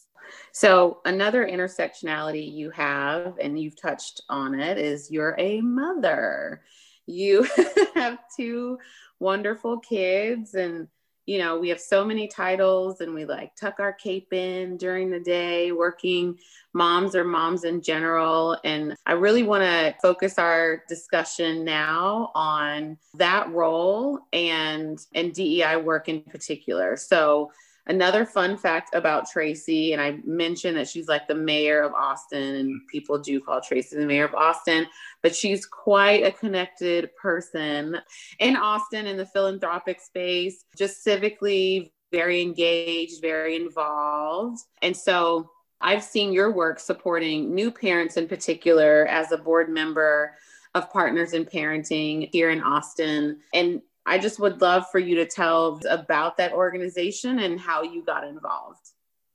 So 0.53 1.01
another 1.05 1.47
intersectionality 1.47 2.53
you 2.53 2.71
have, 2.71 3.39
and 3.41 3.59
you've 3.59 3.81
touched 3.81 4.23
on 4.29 4.59
it, 4.59 4.79
is 4.79 5.11
you're 5.11 5.37
a 5.39 5.61
mother. 5.61 6.63
You 7.07 7.47
have 7.95 8.19
two 8.37 8.79
wonderful 9.21 9.79
kids, 9.79 10.55
and 10.55 10.89
you 11.27 11.39
know 11.39 11.59
we 11.59 11.69
have 11.69 11.81
so 11.81 12.05
many 12.05 12.29
titles, 12.29 13.01
and 13.01 13.15
we 13.15 13.25
like 13.25 13.55
tuck 13.57 13.81
our 13.81 13.93
cape 13.93 14.33
in 14.33 14.77
during 14.77 15.11
the 15.11 15.21
day, 15.21 15.73
working 15.73 16.39
moms 16.75 17.15
or 17.15 17.25
moms 17.25 17.65
in 17.65 17.83
general. 17.83 18.57
And 18.65 18.95
I 19.07 19.13
really 19.13 19.43
want 19.43 19.63
to 19.63 19.95
focus 20.01 20.39
our 20.39 20.83
discussion 20.89 21.65
now 21.65 22.31
on 22.35 22.99
that 23.15 23.51
role 23.51 24.21
and 24.33 24.99
and 25.15 25.33
DEI 25.33 25.77
work 25.77 26.09
in 26.09 26.23
particular. 26.23 26.97
So 26.97 27.51
Another 27.89 28.27
fun 28.27 28.59
fact 28.59 28.95
about 28.95 29.31
Tracy, 29.31 29.95
and 29.95 30.03
I 30.03 30.19
mentioned 30.25 30.77
that 30.77 30.89
she's 30.89 31.09
like 31.09 31.27
the 31.27 31.35
mayor 31.35 31.83
of 31.83 31.95
Austin, 31.95 32.57
and 32.57 32.69
mm. 32.75 32.87
people 32.87 33.19
do 33.19 33.41
call 33.41 33.63
Tracy 33.63 33.97
the 33.97 34.05
mayor 34.05 34.27
of 34.27 34.35
Austin, 34.35 34.87
but 35.23 35.35
she's 35.35 35.65
quite 35.65 36.23
a 36.23 36.31
connected 36.31 37.11
person 37.17 37.97
in 38.39 38.57
Austin 38.57 39.07
in 39.07 39.17
the 39.17 39.25
philanthropic 39.25 40.01
space, 40.01 40.65
just 40.77 41.05
civically 41.05 41.91
very 42.13 42.43
engaged, 42.43 43.23
very 43.23 43.57
involved. 43.57 44.61
And 44.83 44.95
so 44.97 45.51
I've 45.81 46.03
seen 46.03 46.33
your 46.33 46.53
work 46.53 46.81
supporting 46.81 47.55
new 47.55 47.71
parents 47.71 48.17
in 48.17 48.29
particular 48.29 49.07
as 49.07 49.33
a 49.33 49.39
board 49.39 49.71
member 49.71 50.35
of 50.75 50.91
Partners 50.93 51.33
in 51.33 51.45
Parenting 51.45 52.29
here 52.33 52.51
in 52.51 52.63
Austin. 52.63 53.39
And 53.55 53.81
I 54.09 54.19
just 54.19 54.41
would 54.41 54.61
love 54.63 54.87
for 54.91 54.99
you 54.99 55.17
to 55.17 55.27
tell 55.27 55.81
about 55.89 56.39
that 56.39 56.53
organization 56.53 57.41
and 57.41 57.61
how 57.61 57.83
you 57.83 58.03
got 58.03 58.27
involved. 58.27 58.81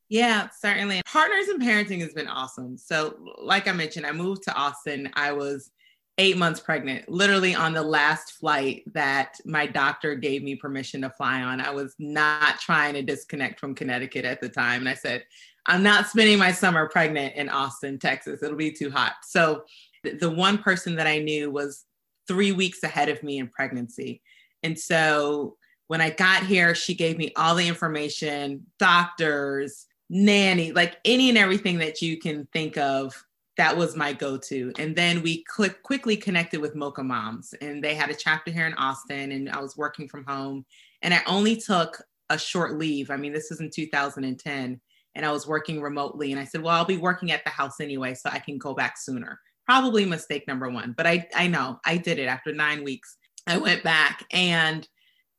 Yeah, 0.10 0.50
certainly. 0.60 1.02
Partners 1.06 1.48
in 1.50 1.60
Parenting 1.60 2.02
has 2.02 2.14
been 2.14 2.28
awesome. 2.28 2.78
So, 2.78 3.18
like 3.42 3.68
I 3.68 3.72
mentioned, 3.72 4.06
I 4.06 4.12
moved 4.12 4.44
to 4.44 4.54
Austin. 4.56 5.10
I 5.14 5.32
was 5.32 5.72
eight 6.18 6.38
months 6.38 6.60
pregnant, 6.60 7.08
literally 7.08 7.56
on 7.56 7.74
the 7.74 7.82
last 7.82 8.34
flight 8.34 8.84
that 8.94 9.40
my 9.46 9.66
doctor 9.66 10.16
gave 10.16 10.44
me 10.44 10.56
permission 10.56 11.02
to 11.02 11.10
fly 11.10 11.42
on. 11.42 11.62
I 11.62 11.72
was 11.72 11.96
not 12.00 12.60
trying 12.60 12.94
to 12.96 13.02
disconnect 13.02 13.60
from 13.60 13.74
Connecticut 13.76 14.26
at 14.26 14.42
the 14.42 14.50
time. 14.50 14.82
And 14.82 14.90
I 14.90 14.94
said, 14.96 15.24
I'm 15.66 15.82
not 15.82 16.08
spending 16.08 16.38
my 16.38 16.52
summer 16.52 16.90
pregnant 16.90 17.36
in 17.36 17.50
Austin, 17.50 17.98
Texas. 18.00 18.44
It'll 18.44 18.58
be 18.58 18.72
too 18.72 18.92
hot. 18.92 19.14
So, 19.24 19.64
the 20.04 20.30
one 20.30 20.58
person 20.58 20.96
that 20.98 21.08
I 21.08 21.20
knew 21.20 21.50
was 21.50 21.86
three 22.28 22.52
weeks 22.52 22.84
ahead 22.84 23.10
of 23.10 23.24
me 23.24 23.38
in 23.38 23.48
pregnancy. 23.48 24.22
And 24.64 24.80
so 24.80 25.58
when 25.88 26.02
I 26.02 26.10
got 26.10 26.44
here, 26.44 26.74
she 26.74 26.96
gave 26.96 27.18
me 27.18 27.32
all 27.36 27.56
the 27.56 27.68
information, 27.68 28.66
doctors, 28.80 29.86
nanny, 30.10 30.72
like 30.72 30.98
any 31.06 31.30
and 31.30 31.38
everything 31.38 31.80
that 31.80 32.02
you 32.02 32.18
can 32.18 32.48
think 32.54 32.78
of. 32.78 33.14
That 33.58 33.78
was 33.78 33.96
my 33.96 34.14
go 34.14 34.38
to. 34.38 34.72
And 34.80 34.96
then 34.96 35.22
we 35.22 35.44
click, 35.44 35.84
quickly 35.84 36.18
connected 36.18 36.60
with 36.60 36.74
Mocha 36.76 37.04
Moms, 37.04 37.54
and 37.62 37.84
they 37.84 37.94
had 37.94 38.10
a 38.10 38.16
chapter 38.16 38.52
here 38.52 38.66
in 38.66 38.74
Austin, 38.74 39.32
and 39.32 39.48
I 39.50 39.62
was 39.62 39.78
working 39.78 40.08
from 40.08 40.26
home. 40.26 40.66
And 41.04 41.14
I 41.14 41.22
only 41.28 41.58
took 41.58 42.02
a 42.32 42.40
short 42.40 42.80
leave. 42.80 43.12
I 43.12 43.18
mean, 43.18 43.32
this 43.32 43.52
was 43.52 43.60
in 43.60 43.70
2010, 43.70 44.82
and 45.16 45.26
I 45.26 45.32
was 45.32 45.46
working 45.46 45.82
remotely. 45.82 46.32
And 46.32 46.42
I 46.42 46.46
said, 46.46 46.64
Well, 46.64 46.76
I'll 46.76 46.86
be 46.86 46.98
working 46.98 47.32
at 47.32 47.44
the 47.44 47.52
house 47.52 47.80
anyway, 47.80 48.16
so 48.16 48.30
I 48.32 48.40
can 48.40 48.58
go 48.58 48.74
back 48.74 48.98
sooner. 48.98 49.40
Probably 49.66 50.06
mistake 50.06 50.48
number 50.48 50.70
one, 50.70 50.94
but 50.98 51.06
I, 51.06 51.28
I 51.36 51.48
know 51.48 51.80
I 51.86 51.98
did 51.98 52.18
it 52.18 52.26
after 52.26 52.52
nine 52.54 52.84
weeks. 52.84 53.18
I 53.48 53.58
went 53.58 53.84
back 53.84 54.26
and 54.32 54.88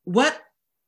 what 0.04 0.40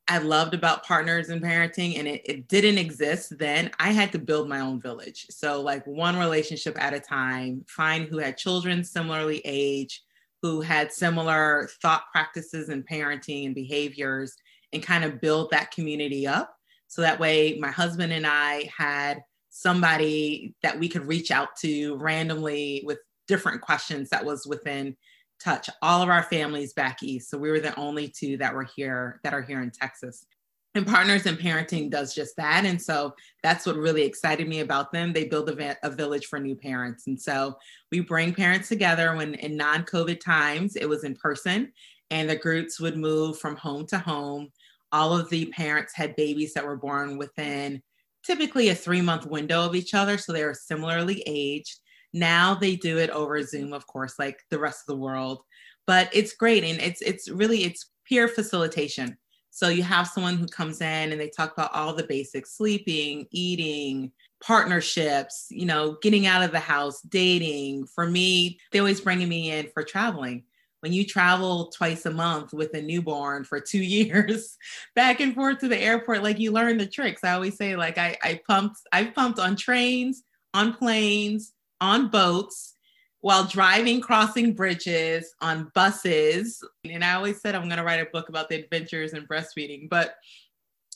I 0.09 0.19
loved 0.19 0.55
about 0.55 0.85
partners 0.85 1.31
in 1.31 1.41
parenting, 1.41 1.99
and 1.99 2.07
it, 2.07 2.23
it, 2.25 2.47
didn't 2.47 2.79
exist 2.79 3.37
then. 3.39 3.73
I 3.81 3.91
had 3.91 4.13
to 4.13 4.21
build 4.21 4.49
my 4.49 4.61
own 4.61 4.81
village. 4.81 5.27
So, 5.31 5.61
like 5.61 5.85
one 5.85 6.17
relationship 6.17 6.81
at 6.81 6.95
a 6.95 7.01
time, 7.01 7.65
find 7.67 8.07
who 8.07 8.19
had 8.19 8.37
children 8.37 8.85
similarly 8.85 9.43
age, 9.45 10.05
who 10.43 10.61
had 10.61 10.93
similar 10.93 11.69
thought 11.83 12.05
practices 12.13 12.69
and 12.69 12.87
parenting 12.87 13.47
and 13.47 13.55
behaviors, 13.55 14.37
and 14.73 14.83
kind 14.83 15.03
of 15.03 15.21
build 15.21 15.51
that 15.51 15.73
community 15.73 16.25
up. 16.25 16.57
So 16.87 17.03
that 17.03 17.19
way, 17.19 17.59
my 17.59 17.71
husband 17.71 18.13
and 18.13 18.27
I 18.27 18.71
had 18.77 19.23
somebody 19.51 20.55
that 20.63 20.79
we 20.79 20.89
could 20.89 21.07
reach 21.07 21.33
out 21.33 21.57
to 21.57 21.97
randomly 21.97 22.83
with 22.85 22.99
different 23.27 23.61
questions 23.61 24.09
that 24.11 24.25
was 24.25 24.47
within 24.47 24.97
touch 25.43 25.69
all 25.83 26.03
of 26.03 26.09
our 26.09 26.23
families 26.23 26.73
back 26.73 27.03
east. 27.03 27.31
So 27.31 27.39
we 27.39 27.51
were 27.51 27.61
the 27.61 27.79
only 27.79 28.09
two 28.09 28.37
that 28.39 28.55
were 28.55 28.69
here 28.77 29.21
that 29.23 29.35
are 29.35 29.43
here 29.43 29.63
in 29.63 29.71
Texas. 29.71 30.27
And 30.75 30.87
Partners 30.87 31.25
in 31.25 31.37
Parenting 31.37 31.91
does 31.91 32.15
just 32.15 32.37
that. 32.37 32.67
And 32.67 32.81
so 32.81 33.15
that's 33.43 33.65
what 33.65 33.77
really 33.77 34.03
excited 34.03 34.47
me 34.47 34.61
about 34.61 34.93
them. 34.93 35.13
They 35.13 35.25
build 35.25 35.49
a, 35.49 35.77
a 35.83 35.91
village 35.91 36.27
for 36.27 36.39
new 36.39 36.55
parents. 36.55 37.07
And 37.07 37.19
so 37.19 37.57
we 37.91 38.01
bring 38.01 38.35
parents 38.35 38.69
together 38.69 39.17
when 39.17 39.37
in 39.37 39.57
non 39.57 39.85
COVID 39.85 40.21
times, 40.21 40.77
it 40.77 40.87
was 40.87 41.05
in 41.05 41.17
person, 41.17 41.73
and 42.11 42.29
the 42.29 42.37
groups 42.37 42.79
would 42.79 42.99
move 42.99 43.39
from 43.39 43.57
home 43.57 43.87
to 43.87 43.99
home. 43.99 44.49
All 44.93 45.17
of 45.17 45.31
the 45.31 45.47
parents 45.47 45.95
had 45.95 46.15
babies 46.15 46.53
that 46.53 46.67
were 46.67 46.77
born 46.77 47.17
within 47.17 47.83
typically 48.23 48.69
a 48.69 48.75
three 48.75 49.01
month 49.01 49.25
window 49.25 49.65
of 49.65 49.75
each 49.75 49.95
other. 49.95 50.19
So 50.19 50.33
they 50.33 50.45
were 50.45 50.55
similarly 50.55 51.23
aged. 51.27 51.79
Now 52.13 52.55
they 52.55 52.77
do 52.77 52.99
it 52.99 53.11
over 53.11 53.39
mm-hmm. 53.39 53.47
Zoom, 53.47 53.73
of 53.73 53.87
course, 53.87 54.19
like 54.19 54.41
the 54.51 54.59
rest 54.59 54.83
of 54.83 54.87
the 54.95 55.01
world. 55.01 55.43
But 55.87 56.09
it's 56.13 56.35
great. 56.35 56.65
And 56.65 56.81
it's 56.81 57.03
it's 57.03 57.29
really 57.29 57.65
it's 57.65 57.91
peer 58.09 58.29
facilitation. 58.29 59.17
So 59.51 59.69
you 59.69 59.83
have 59.85 60.07
someone 60.07 60.37
who 60.37 60.47
comes 60.47 60.83
in 60.83 61.13
and 61.13 61.19
they 61.19 61.31
talk 61.31 61.53
about 61.53 61.73
all 61.73 61.95
the 61.95 62.05
basics, 62.05 62.59
sleeping, 62.59 63.27
eating, 63.31 64.13
partnerships, 64.45 65.47
you 65.49 65.65
know, 65.65 65.97
getting 66.03 66.27
out 66.27 66.43
of 66.43 66.53
the 66.53 66.61
house, 66.61 67.01
dating. 67.01 67.87
For 67.87 68.07
me, 68.07 68.61
they 68.71 68.81
always 68.81 69.01
bringing 69.01 69.31
me 69.31 69.53
in 69.53 69.69
for 69.69 69.83
traveling. 69.83 70.45
When 70.81 70.93
you 70.93 71.07
travel 71.07 71.69
twice 71.69 72.05
a 72.05 72.11
month 72.11 72.53
with 72.53 72.75
a 72.75 72.83
newborn 72.83 73.45
for 73.45 73.59
two 73.59 73.79
years, 73.83 74.59
back 74.95 75.21
and 75.21 75.35
forth 75.35 75.61
to 75.61 75.69
the 75.69 75.81
airport, 75.81 76.23
like 76.23 76.39
you 76.39 76.53
learn 76.53 76.77
the 76.77 76.87
tricks. 76.87 77.25
I 77.25 77.33
always 77.33 77.57
say, 77.57 77.77
like 77.77 77.97
I, 77.97 78.17
I 78.23 78.41
pumped, 78.47 78.81
I've 78.93 79.15
pumped 79.15 79.39
on 79.39 79.57
trains, 79.57 80.23
on 80.53 80.75
planes, 80.75 81.55
on 81.81 82.09
boats 82.09 82.75
while 83.21 83.45
driving, 83.45 84.01
crossing 84.01 84.53
bridges, 84.53 85.35
on 85.41 85.71
buses. 85.75 86.63
And 86.85 87.03
I 87.03 87.15
always 87.15 87.41
said 87.41 87.55
I'm 87.55 87.65
going 87.65 87.79
to 87.79 87.85
write 87.85 88.01
a 88.01 88.11
book 88.13 88.29
about 88.29 88.49
the 88.49 88.57
adventures 88.57 89.15
in 89.15 89.27
breastfeeding, 89.27 89.89
but 89.89 90.15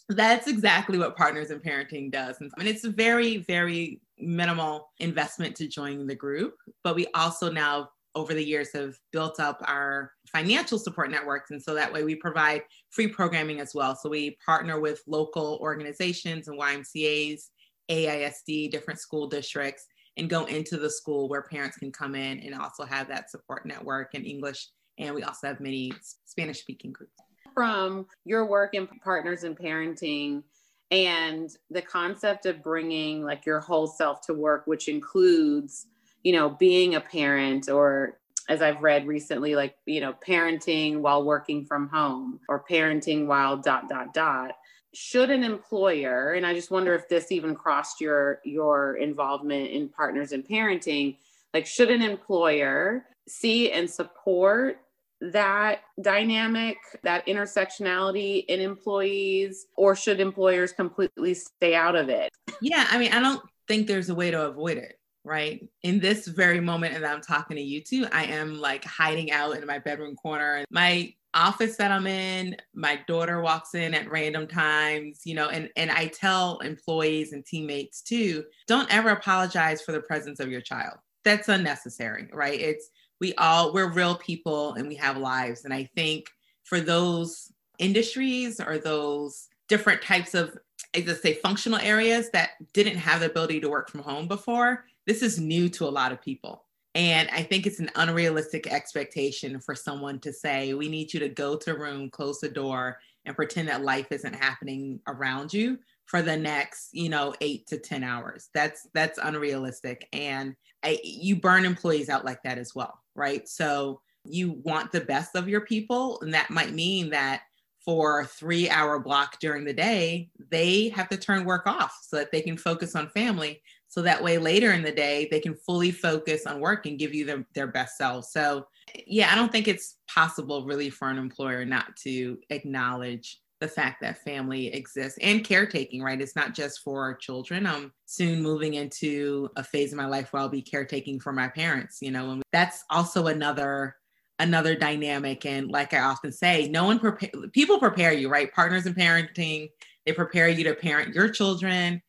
that's 0.08 0.48
exactly 0.48 0.98
what 0.98 1.16
Partners 1.16 1.50
in 1.50 1.60
Parenting 1.60 2.10
does. 2.10 2.36
And 2.40 2.68
it's 2.68 2.84
a 2.84 2.90
very, 2.90 3.38
very 3.38 4.00
minimal 4.18 4.90
investment 4.98 5.56
to 5.56 5.68
join 5.68 6.06
the 6.06 6.14
group. 6.14 6.56
But 6.84 6.94
we 6.94 7.06
also 7.14 7.50
now, 7.50 7.90
over 8.14 8.34
the 8.34 8.44
years, 8.44 8.72
have 8.74 8.96
built 9.12 9.40
up 9.40 9.62
our 9.66 10.12
financial 10.26 10.78
support 10.78 11.10
networks. 11.10 11.50
And 11.52 11.62
so 11.62 11.74
that 11.74 11.92
way 11.92 12.02
we 12.04 12.16
provide 12.16 12.62
free 12.90 13.08
programming 13.08 13.60
as 13.60 13.74
well. 13.74 13.94
So 13.96 14.08
we 14.08 14.36
partner 14.44 14.80
with 14.80 15.02
local 15.06 15.58
organizations 15.60 16.48
and 16.48 16.60
YMCAs, 16.60 17.48
AISD, 17.88 18.70
different 18.70 19.00
school 19.00 19.28
districts 19.28 19.86
and 20.20 20.28
go 20.28 20.44
into 20.44 20.76
the 20.76 20.90
school 20.90 21.28
where 21.28 21.42
parents 21.42 21.78
can 21.78 21.90
come 21.90 22.14
in 22.14 22.40
and 22.40 22.54
also 22.54 22.84
have 22.84 23.08
that 23.08 23.30
support 23.30 23.64
network 23.64 24.14
in 24.14 24.22
English. 24.22 24.68
And 24.98 25.14
we 25.14 25.22
also 25.22 25.46
have 25.46 25.60
many 25.60 25.92
Spanish 26.26 26.60
speaking 26.60 26.92
groups. 26.92 27.14
From 27.54 28.06
your 28.26 28.44
work 28.44 28.74
in 28.74 28.86
partners 28.86 29.44
in 29.44 29.56
parenting 29.56 30.42
and 30.90 31.50
the 31.70 31.80
concept 31.80 32.44
of 32.44 32.62
bringing 32.62 33.24
like 33.24 33.46
your 33.46 33.60
whole 33.60 33.86
self 33.86 34.20
to 34.26 34.34
work, 34.34 34.66
which 34.66 34.88
includes, 34.88 35.86
you 36.22 36.32
know, 36.32 36.50
being 36.50 36.96
a 36.96 37.00
parent 37.00 37.70
or 37.70 38.18
as 38.50 38.60
I've 38.60 38.82
read 38.82 39.06
recently, 39.06 39.54
like, 39.54 39.76
you 39.86 40.00
know, 40.00 40.14
parenting 40.26 40.98
while 40.98 41.24
working 41.24 41.64
from 41.64 41.88
home 41.88 42.40
or 42.48 42.62
parenting 42.62 43.26
while 43.26 43.56
dot, 43.56 43.88
dot, 43.88 44.12
dot 44.12 44.52
should 44.92 45.30
an 45.30 45.44
employer 45.44 46.34
and 46.34 46.44
i 46.44 46.52
just 46.52 46.70
wonder 46.70 46.94
if 46.94 47.08
this 47.08 47.30
even 47.30 47.54
crossed 47.54 48.00
your 48.00 48.40
your 48.44 48.96
involvement 48.96 49.70
in 49.70 49.88
partners 49.88 50.32
in 50.32 50.42
parenting 50.42 51.16
like 51.54 51.66
should 51.66 51.90
an 51.90 52.02
employer 52.02 53.04
see 53.28 53.70
and 53.70 53.88
support 53.88 54.80
that 55.20 55.80
dynamic, 56.00 56.78
that 57.02 57.26
intersectionality 57.26 58.44
in 58.46 58.60
employees, 58.60 59.66
or 59.76 59.94
should 59.94 60.20
employers 60.20 60.72
completely 60.72 61.34
stay 61.34 61.74
out 61.74 61.94
of 61.94 62.08
it? 62.08 62.30
Yeah, 62.60 62.86
I 62.90 62.98
mean, 62.98 63.12
I 63.12 63.20
don't 63.20 63.42
think 63.68 63.86
there's 63.86 64.08
a 64.08 64.14
way 64.14 64.30
to 64.30 64.46
avoid 64.46 64.78
it, 64.78 64.98
right? 65.24 65.66
In 65.82 66.00
this 66.00 66.26
very 66.26 66.60
moment 66.60 66.94
that 66.94 67.04
I'm 67.04 67.20
talking 67.20 67.56
to 67.56 67.62
you 67.62 67.82
two, 67.82 68.06
I 68.12 68.24
am 68.24 68.58
like 68.58 68.84
hiding 68.84 69.30
out 69.30 69.56
in 69.56 69.66
my 69.66 69.78
bedroom 69.78 70.16
corner. 70.16 70.64
My 70.70 71.12
office 71.34 71.76
that 71.76 71.92
I'm 71.92 72.06
in, 72.06 72.56
my 72.74 73.00
daughter 73.06 73.40
walks 73.40 73.74
in 73.74 73.94
at 73.94 74.10
random 74.10 74.46
times, 74.46 75.22
you 75.24 75.34
know, 75.34 75.48
and, 75.48 75.68
and 75.76 75.90
I 75.90 76.08
tell 76.08 76.58
employees 76.58 77.32
and 77.32 77.44
teammates 77.44 78.02
too, 78.02 78.44
don't 78.66 78.92
ever 78.92 79.10
apologize 79.10 79.82
for 79.82 79.92
the 79.92 80.00
presence 80.00 80.40
of 80.40 80.50
your 80.50 80.60
child. 80.60 80.94
That's 81.24 81.48
unnecessary, 81.48 82.28
right? 82.32 82.58
It's 82.58 82.90
we 83.20 83.34
all 83.34 83.72
we're 83.72 83.92
real 83.92 84.16
people 84.16 84.74
and 84.74 84.88
we 84.88 84.94
have 84.96 85.18
lives. 85.18 85.64
And 85.64 85.74
I 85.74 85.88
think 85.94 86.26
for 86.64 86.80
those 86.80 87.52
industries 87.78 88.60
or 88.60 88.78
those 88.78 89.48
different 89.68 90.02
types 90.02 90.34
of 90.34 90.56
I 90.96 91.02
just 91.02 91.22
say 91.22 91.34
functional 91.34 91.78
areas 91.78 92.30
that 92.30 92.50
didn't 92.72 92.96
have 92.96 93.20
the 93.20 93.26
ability 93.26 93.60
to 93.60 93.68
work 93.68 93.90
from 93.90 94.02
home 94.02 94.26
before, 94.26 94.84
this 95.06 95.22
is 95.22 95.38
new 95.38 95.68
to 95.70 95.86
a 95.86 95.90
lot 95.90 96.10
of 96.10 96.20
people. 96.20 96.64
And 96.94 97.28
I 97.30 97.42
think 97.42 97.66
it's 97.66 97.78
an 97.78 97.90
unrealistic 97.94 98.66
expectation 98.66 99.60
for 99.60 99.74
someone 99.74 100.18
to 100.20 100.32
say, 100.32 100.74
we 100.74 100.88
need 100.88 101.14
you 101.14 101.20
to 101.20 101.28
go 101.28 101.56
to 101.56 101.74
room, 101.74 102.10
close 102.10 102.40
the 102.40 102.48
door, 102.48 102.98
and 103.24 103.36
pretend 103.36 103.68
that 103.68 103.84
life 103.84 104.10
isn't 104.10 104.34
happening 104.34 105.00
around 105.06 105.52
you 105.52 105.78
for 106.06 106.22
the 106.22 106.36
next, 106.36 106.88
you 106.92 107.08
know, 107.08 107.32
eight 107.40 107.66
to 107.68 107.78
10 107.78 108.02
hours. 108.02 108.48
That's 108.54 108.88
that's 108.92 109.18
unrealistic. 109.22 110.08
And 110.12 110.56
I, 110.82 110.98
you 111.04 111.36
burn 111.36 111.64
employees 111.64 112.08
out 112.08 112.24
like 112.24 112.42
that 112.42 112.58
as 112.58 112.74
well, 112.74 112.98
right? 113.14 113.48
So 113.48 114.00
you 114.24 114.60
want 114.64 114.90
the 114.90 115.00
best 115.00 115.36
of 115.36 115.48
your 115.48 115.60
people. 115.60 116.20
And 116.22 116.34
that 116.34 116.50
might 116.50 116.72
mean 116.72 117.10
that 117.10 117.42
for 117.84 118.20
a 118.20 118.26
three 118.26 118.68
hour 118.68 118.98
block 118.98 119.38
during 119.40 119.64
the 119.64 119.72
day, 119.72 120.30
they 120.50 120.88
have 120.90 121.08
to 121.10 121.16
turn 121.16 121.44
work 121.44 121.66
off 121.66 121.96
so 122.02 122.16
that 122.16 122.32
they 122.32 122.40
can 122.40 122.56
focus 122.56 122.96
on 122.96 123.08
family 123.10 123.62
so 123.90 124.00
that 124.00 124.22
way 124.22 124.38
later 124.38 124.72
in 124.72 124.82
the 124.82 124.92
day 124.92 125.28
they 125.30 125.40
can 125.40 125.54
fully 125.54 125.90
focus 125.90 126.46
on 126.46 126.60
work 126.60 126.86
and 126.86 126.98
give 126.98 127.12
you 127.12 127.26
their, 127.26 127.44
their 127.54 127.66
best 127.66 127.98
selves. 127.98 128.32
So 128.32 128.66
yeah 129.06 129.30
i 129.30 129.36
don't 129.36 129.52
think 129.52 129.68
it's 129.68 129.98
possible 130.12 130.64
really 130.64 130.90
for 130.90 131.10
an 131.10 131.18
employer 131.18 131.64
not 131.64 131.94
to 131.96 132.38
acknowledge 132.50 133.38
the 133.60 133.68
fact 133.68 134.00
that 134.00 134.24
family 134.24 134.72
exists 134.72 135.18
and 135.20 135.44
caretaking 135.44 136.02
right? 136.02 136.20
It's 136.20 136.34
not 136.34 136.54
just 136.54 136.80
for 136.80 137.02
our 137.02 137.14
children. 137.14 137.66
I'm 137.66 137.92
soon 138.06 138.42
moving 138.42 138.74
into 138.74 139.50
a 139.56 139.62
phase 139.62 139.92
of 139.92 139.98
my 139.98 140.06
life 140.06 140.32
where 140.32 140.40
i'll 140.40 140.48
be 140.48 140.62
caretaking 140.62 141.20
for 141.20 141.32
my 141.32 141.46
parents 141.46 141.98
you 142.00 142.10
know 142.10 142.30
and 142.30 142.42
that's 142.52 142.84
also 142.90 143.26
another 143.26 143.96
another 144.38 144.74
dynamic. 144.74 145.44
And 145.44 145.70
like 145.70 145.92
i 145.92 146.00
often 146.00 146.32
say 146.32 146.68
no 146.68 146.84
one 146.84 146.98
prepare 146.98 147.30
people 147.52 147.78
prepare 147.78 148.12
you 148.12 148.28
right? 148.30 148.52
Partners 148.52 148.86
in 148.86 148.94
parenting 148.94 149.68
they 150.06 150.12
prepare 150.12 150.48
you 150.48 150.64
to 150.64 150.74
parent 150.74 151.14
your 151.14 151.28
children 151.28 152.00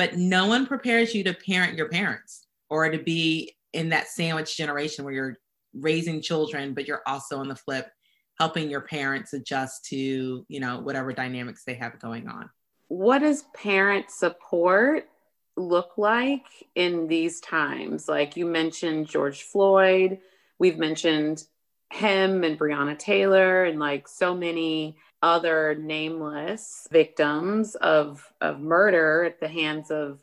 but 0.00 0.16
no 0.16 0.46
one 0.46 0.64
prepares 0.64 1.14
you 1.14 1.22
to 1.22 1.34
parent 1.34 1.76
your 1.76 1.90
parents 1.90 2.46
or 2.70 2.90
to 2.90 2.96
be 2.96 3.54
in 3.74 3.90
that 3.90 4.08
sandwich 4.08 4.56
generation 4.56 5.04
where 5.04 5.12
you're 5.12 5.36
raising 5.74 6.22
children 6.22 6.72
but 6.72 6.88
you're 6.88 7.02
also 7.06 7.36
on 7.36 7.48
the 7.48 7.54
flip 7.54 7.90
helping 8.38 8.70
your 8.70 8.80
parents 8.80 9.34
adjust 9.34 9.84
to 9.84 10.46
you 10.48 10.58
know 10.58 10.80
whatever 10.80 11.12
dynamics 11.12 11.64
they 11.66 11.74
have 11.74 12.00
going 12.00 12.28
on. 12.28 12.48
What 12.88 13.18
does 13.18 13.44
parent 13.54 14.10
support 14.10 15.06
look 15.58 15.98
like 15.98 16.46
in 16.74 17.06
these 17.06 17.38
times? 17.40 18.08
Like 18.08 18.38
you 18.38 18.46
mentioned 18.46 19.06
george 19.06 19.42
floyd. 19.42 20.18
We've 20.58 20.78
mentioned 20.78 21.44
him 21.92 22.44
and 22.44 22.58
breonna 22.58 22.96
taylor 22.96 23.64
and 23.64 23.80
like 23.80 24.06
so 24.06 24.34
many 24.34 24.96
other 25.22 25.74
nameless 25.74 26.88
victims 26.90 27.74
of 27.76 28.32
of 28.40 28.60
murder 28.60 29.24
at 29.24 29.40
the 29.40 29.48
hands 29.48 29.90
of 29.90 30.20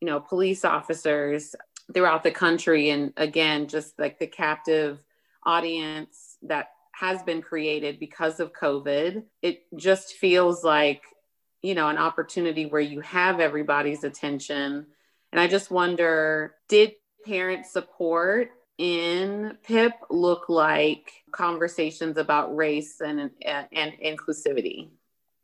you 0.00 0.06
know 0.06 0.20
police 0.20 0.64
officers 0.64 1.54
throughout 1.92 2.22
the 2.22 2.30
country. 2.30 2.90
And 2.90 3.12
again 3.16 3.68
just 3.68 3.98
like 3.98 4.18
the 4.18 4.26
captive 4.26 4.98
audience 5.44 6.36
that 6.42 6.70
has 6.92 7.22
been 7.22 7.42
created 7.42 8.00
because 8.00 8.40
of 8.40 8.52
covid 8.52 9.22
it 9.42 9.62
just 9.76 10.14
feels 10.14 10.64
like 10.64 11.02
you 11.62 11.74
know 11.74 11.88
an 11.88 11.98
opportunity 11.98 12.66
where 12.66 12.80
you 12.80 13.00
have 13.00 13.40
everybody's 13.40 14.04
attention. 14.04 14.86
And 15.32 15.40
i 15.40 15.48
just 15.48 15.70
wonder 15.70 16.54
did 16.68 16.92
parents 17.24 17.72
support 17.72 18.50
in 18.78 19.56
PIP 19.62 19.92
look 20.10 20.48
like 20.48 21.10
conversations 21.32 22.18
about 22.18 22.54
race 22.54 23.00
and, 23.00 23.30
and, 23.42 23.66
and 23.72 23.92
inclusivity? 24.04 24.90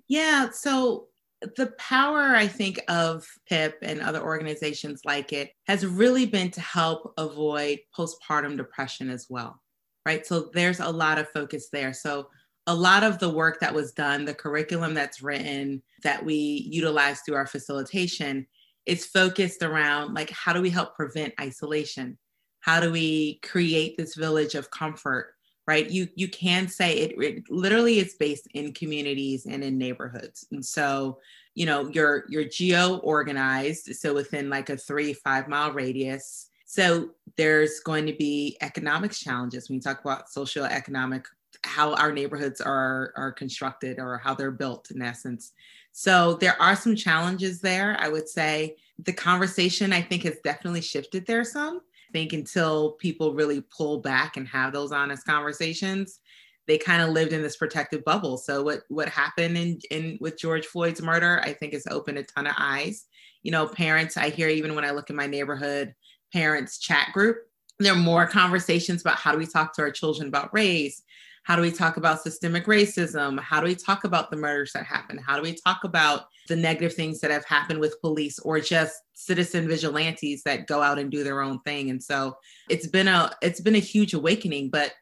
Yeah, 0.08 0.50
so 0.50 1.08
the 1.56 1.72
power, 1.78 2.36
I 2.36 2.46
think, 2.46 2.80
of 2.88 3.26
PIP 3.48 3.78
and 3.82 4.00
other 4.00 4.22
organizations 4.22 5.02
like 5.04 5.32
it 5.32 5.50
has 5.66 5.84
really 5.84 6.26
been 6.26 6.50
to 6.52 6.60
help 6.60 7.14
avoid 7.16 7.80
postpartum 7.96 8.56
depression 8.56 9.10
as 9.10 9.26
well, 9.28 9.60
right? 10.06 10.26
So 10.26 10.50
there's 10.52 10.80
a 10.80 10.90
lot 10.90 11.18
of 11.18 11.28
focus 11.30 11.68
there. 11.72 11.92
So 11.92 12.28
a 12.66 12.74
lot 12.74 13.02
of 13.02 13.18
the 13.18 13.30
work 13.30 13.60
that 13.60 13.74
was 13.74 13.92
done, 13.92 14.24
the 14.24 14.34
curriculum 14.34 14.94
that's 14.94 15.22
written 15.22 15.82
that 16.04 16.24
we 16.24 16.34
utilize 16.70 17.20
through 17.20 17.36
our 17.36 17.46
facilitation, 17.46 18.46
is 18.86 19.06
focused 19.06 19.62
around 19.62 20.14
like 20.14 20.30
how 20.30 20.52
do 20.52 20.60
we 20.60 20.70
help 20.70 20.94
prevent 20.94 21.34
isolation? 21.40 22.18
How 22.62 22.80
do 22.80 22.90
we 22.90 23.34
create 23.42 23.96
this 23.96 24.14
village 24.14 24.54
of 24.54 24.70
comfort 24.70 25.34
right? 25.66 25.88
You 25.90 26.08
you 26.16 26.28
can 26.28 26.68
say 26.68 26.98
it, 26.98 27.22
it 27.22 27.50
literally 27.50 27.98
is 27.98 28.14
based 28.14 28.48
in 28.54 28.72
communities 28.72 29.46
and 29.46 29.62
in 29.62 29.78
neighborhoods. 29.78 30.46
And 30.50 30.64
so 30.64 31.18
you 31.54 31.66
know 31.66 31.88
you're 31.88 32.24
you're 32.28 32.44
geo 32.44 32.96
organized 32.98 33.94
so 33.94 34.14
within 34.14 34.48
like 34.48 34.70
a 34.70 34.76
three 34.76 35.12
five 35.12 35.48
mile 35.48 35.72
radius. 35.72 36.48
So 36.66 37.10
there's 37.36 37.80
going 37.80 38.06
to 38.06 38.14
be 38.14 38.56
economics 38.60 39.20
challenges. 39.20 39.68
When 39.68 39.76
you 39.76 39.82
talk 39.82 40.00
about 40.00 40.30
social 40.30 40.64
economic 40.64 41.26
how 41.64 41.94
our 41.94 42.12
neighborhoods 42.12 42.60
are 42.60 43.12
are 43.16 43.30
constructed 43.30 44.00
or 44.00 44.18
how 44.18 44.34
they're 44.34 44.50
built 44.50 44.90
in 44.90 45.00
essence. 45.00 45.52
So 45.92 46.34
there 46.34 46.60
are 46.60 46.74
some 46.74 46.96
challenges 46.96 47.60
there. 47.60 47.96
I 48.00 48.08
would 48.08 48.28
say 48.28 48.76
the 48.98 49.12
conversation 49.12 49.92
i 49.92 50.00
think 50.00 50.22
has 50.22 50.38
definitely 50.44 50.80
shifted 50.80 51.26
there 51.26 51.44
some 51.44 51.80
think 52.12 52.32
until 52.32 52.92
people 52.92 53.34
really 53.34 53.62
pull 53.76 53.98
back 53.98 54.36
and 54.36 54.46
have 54.48 54.72
those 54.72 54.92
honest 54.92 55.26
conversations, 55.26 56.20
they 56.66 56.78
kind 56.78 57.02
of 57.02 57.10
lived 57.10 57.32
in 57.32 57.42
this 57.42 57.56
protective 57.56 58.04
bubble. 58.04 58.36
So 58.36 58.62
what 58.62 58.82
what 58.88 59.08
happened 59.08 59.56
in, 59.56 59.80
in 59.90 60.18
with 60.20 60.38
George 60.38 60.66
Floyd's 60.66 61.02
murder, 61.02 61.40
I 61.44 61.52
think 61.52 61.72
has 61.72 61.86
opened 61.90 62.18
a 62.18 62.22
ton 62.22 62.46
of 62.46 62.54
eyes. 62.56 63.06
You 63.42 63.50
know, 63.50 63.66
parents, 63.66 64.16
I 64.16 64.30
hear 64.30 64.48
even 64.48 64.74
when 64.74 64.84
I 64.84 64.92
look 64.92 65.10
in 65.10 65.16
my 65.16 65.26
neighborhood 65.26 65.94
parents 66.32 66.78
chat 66.78 67.08
group, 67.12 67.38
there 67.78 67.92
are 67.92 67.96
more 67.96 68.26
conversations 68.26 69.00
about 69.00 69.16
how 69.16 69.32
do 69.32 69.38
we 69.38 69.46
talk 69.46 69.74
to 69.74 69.82
our 69.82 69.90
children 69.90 70.28
about 70.28 70.54
race, 70.54 71.02
how 71.44 71.56
do 71.56 71.62
we 71.62 71.72
talk 71.72 71.96
about 71.96 72.22
systemic 72.22 72.66
racism? 72.66 73.38
How 73.40 73.60
do 73.60 73.66
we 73.66 73.74
talk 73.74 74.04
about 74.04 74.30
the 74.30 74.36
murders 74.36 74.72
that 74.74 74.84
happen? 74.84 75.18
How 75.18 75.36
do 75.36 75.42
we 75.42 75.54
talk 75.54 75.82
about 75.82 76.26
the 76.48 76.56
negative 76.56 76.94
things 76.94 77.20
that 77.20 77.30
have 77.30 77.44
happened 77.44 77.80
with 77.80 78.00
police 78.00 78.38
or 78.40 78.60
just 78.60 78.94
citizen 79.14 79.66
vigilantes 79.66 80.42
that 80.44 80.68
go 80.68 80.82
out 80.82 80.98
and 80.98 81.10
do 81.10 81.24
their 81.24 81.42
own 81.42 81.60
thing? 81.60 81.90
And 81.90 82.02
so 82.02 82.36
it's 82.70 82.86
been 82.86 83.08
a 83.08 83.32
it's 83.42 83.60
been 83.60 83.74
a 83.74 83.80
huge 83.80 84.14
awakening, 84.14 84.70
but 84.70 84.92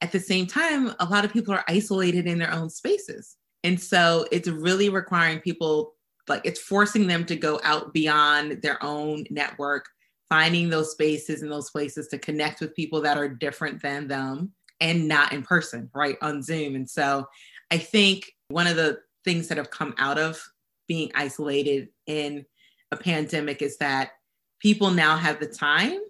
at 0.00 0.12
the 0.12 0.20
same 0.20 0.46
time, 0.46 0.94
a 1.00 1.04
lot 1.04 1.26
of 1.26 1.32
people 1.32 1.52
are 1.52 1.64
isolated 1.68 2.26
in 2.26 2.38
their 2.38 2.52
own 2.52 2.70
spaces. 2.70 3.36
And 3.62 3.78
so 3.78 4.26
it's 4.32 4.48
really 4.48 4.88
requiring 4.88 5.40
people 5.40 5.94
like 6.28 6.40
it's 6.44 6.60
forcing 6.60 7.06
them 7.08 7.26
to 7.26 7.36
go 7.36 7.60
out 7.62 7.92
beyond 7.92 8.62
their 8.62 8.82
own 8.82 9.24
network, 9.28 9.86
finding 10.30 10.70
those 10.70 10.92
spaces 10.92 11.42
and 11.42 11.52
those 11.52 11.70
places 11.70 12.08
to 12.08 12.18
connect 12.18 12.62
with 12.62 12.74
people 12.74 13.02
that 13.02 13.18
are 13.18 13.28
different 13.28 13.82
than 13.82 14.08
them 14.08 14.52
and 14.80 15.08
not 15.08 15.32
in 15.32 15.42
person, 15.42 15.90
right? 15.94 16.16
On 16.22 16.42
Zoom. 16.42 16.74
And 16.74 16.88
so 16.88 17.28
I 17.70 17.78
think 17.78 18.32
one 18.48 18.66
of 18.66 18.76
the 18.76 19.00
things 19.24 19.48
that 19.48 19.58
have 19.58 19.70
come 19.70 19.94
out 19.98 20.18
of 20.18 20.42
being 20.88 21.10
isolated 21.14 21.88
in 22.06 22.44
a 22.90 22.96
pandemic 22.96 23.62
is 23.62 23.76
that 23.78 24.12
people 24.58 24.90
now 24.90 25.16
have 25.16 25.38
the 25.38 25.46
time 25.46 26.00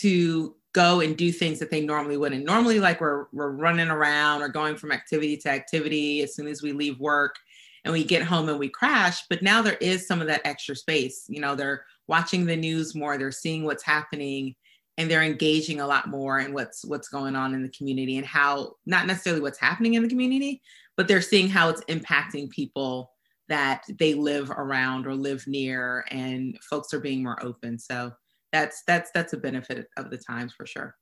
to 0.00 0.54
go 0.72 1.00
and 1.00 1.16
do 1.16 1.32
things 1.32 1.58
that 1.58 1.70
they 1.70 1.80
normally 1.80 2.18
wouldn't. 2.18 2.44
Normally, 2.44 2.80
like 2.80 3.00
we're, 3.00 3.26
we're 3.32 3.50
running 3.50 3.88
around 3.88 4.42
or 4.42 4.48
going 4.48 4.76
from 4.76 4.92
activity 4.92 5.36
to 5.38 5.48
activity 5.48 6.22
as 6.22 6.34
soon 6.34 6.46
as 6.46 6.62
we 6.62 6.72
leave 6.72 7.00
work 7.00 7.36
and 7.84 7.92
we 7.92 8.04
get 8.04 8.22
home 8.22 8.48
and 8.48 8.58
we 8.58 8.68
crash. 8.68 9.22
But 9.30 9.42
now 9.42 9.62
there 9.62 9.78
is 9.80 10.06
some 10.06 10.20
of 10.20 10.26
that 10.26 10.42
extra 10.44 10.76
space. 10.76 11.24
You 11.28 11.40
know, 11.40 11.54
they're 11.54 11.84
watching 12.08 12.44
the 12.44 12.56
news 12.56 12.94
more, 12.94 13.16
they're 13.16 13.32
seeing 13.32 13.64
what's 13.64 13.84
happening 13.84 14.54
and 14.98 15.10
they're 15.10 15.22
engaging 15.22 15.80
a 15.80 15.86
lot 15.86 16.08
more 16.08 16.38
in 16.40 16.52
what's 16.52 16.84
what's 16.84 17.08
going 17.08 17.36
on 17.36 17.54
in 17.54 17.62
the 17.62 17.68
community 17.70 18.16
and 18.16 18.26
how 18.26 18.72
not 18.86 19.06
necessarily 19.06 19.42
what's 19.42 19.58
happening 19.58 19.94
in 19.94 20.02
the 20.02 20.08
community 20.08 20.62
but 20.96 21.06
they're 21.08 21.20
seeing 21.20 21.48
how 21.48 21.68
it's 21.68 21.84
impacting 21.84 22.50
people 22.50 23.12
that 23.48 23.84
they 23.98 24.14
live 24.14 24.50
around 24.50 25.06
or 25.06 25.14
live 25.14 25.46
near 25.46 26.04
and 26.10 26.58
folks 26.68 26.92
are 26.92 27.00
being 27.00 27.22
more 27.22 27.42
open. 27.44 27.78
So 27.78 28.12
that's 28.52 28.82
that's 28.86 29.10
that's 29.12 29.32
a 29.34 29.38
benefit 29.38 29.88
of 29.96 30.10
the 30.10 30.18
times 30.18 30.52
for 30.52 30.66
sure. 30.66 30.94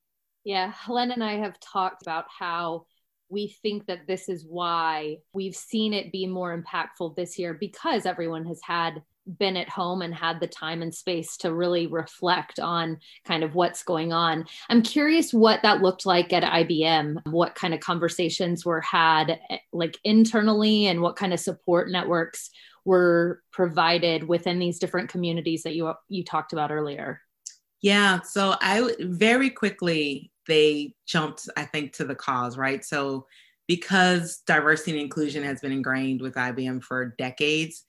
Yeah 0.44 0.70
helen 0.72 1.11
and 1.11 1.24
i 1.24 1.35
have 1.37 1.59
talked 1.61 2.02
about 2.02 2.26
how 2.28 2.85
we 3.30 3.48
think 3.62 3.87
that 3.87 4.07
this 4.07 4.28
is 4.28 4.44
why 4.46 5.16
we've 5.33 5.57
seen 5.57 5.94
it 5.94 6.12
be 6.12 6.26
more 6.26 6.57
impactful 6.57 7.16
this 7.16 7.38
year 7.38 7.54
because 7.54 8.04
everyone 8.04 8.44
has 8.44 8.61
had 8.62 9.02
been 9.26 9.56
at 9.56 9.68
home 9.68 10.02
and 10.02 10.14
had 10.14 10.40
the 10.40 10.46
time 10.46 10.82
and 10.82 10.94
space 10.94 11.37
to 11.38 11.54
really 11.54 11.87
reflect 11.87 12.58
on 12.60 12.98
kind 13.24 13.42
of 13.42 13.54
what's 13.54 13.82
going 13.82 14.12
on. 14.12 14.44
I'm 14.68 14.82
curious 14.82 15.32
what 15.32 15.62
that 15.62 15.82
looked 15.82 16.06
like 16.06 16.32
at 16.32 16.42
IBM, 16.42 17.26
what 17.26 17.54
kind 17.54 17.74
of 17.74 17.80
conversations 17.80 18.64
were 18.64 18.80
had 18.80 19.38
eh, 19.50 19.58
like 19.72 19.98
internally 20.04 20.87
and 20.87 21.00
what 21.00 21.16
kind 21.16 21.32
of 21.32 21.40
support 21.40 21.90
networks 21.90 22.50
were 22.84 23.42
provided 23.50 24.28
within 24.28 24.58
these 24.58 24.78
different 24.78 25.08
communities 25.08 25.62
that 25.62 25.74
you 25.74 25.92
you 26.08 26.22
talked 26.22 26.52
about 26.52 26.70
earlier. 26.70 27.20
Yeah, 27.80 28.20
so 28.22 28.56
I 28.60 28.94
very 29.00 29.50
quickly 29.50 30.30
they 30.46 30.94
jumped 31.06 31.48
I 31.56 31.64
think 31.64 31.94
to 31.94 32.04
the 32.04 32.14
cause, 32.14 32.56
right? 32.56 32.84
So 32.84 33.26
because 33.66 34.42
diversity 34.46 34.92
and 34.92 35.00
inclusion 35.00 35.42
has 35.42 35.60
been 35.60 35.72
ingrained 35.72 36.20
with 36.20 36.34
IBM 36.34 36.82
for 36.82 37.14
decades, 37.16 37.84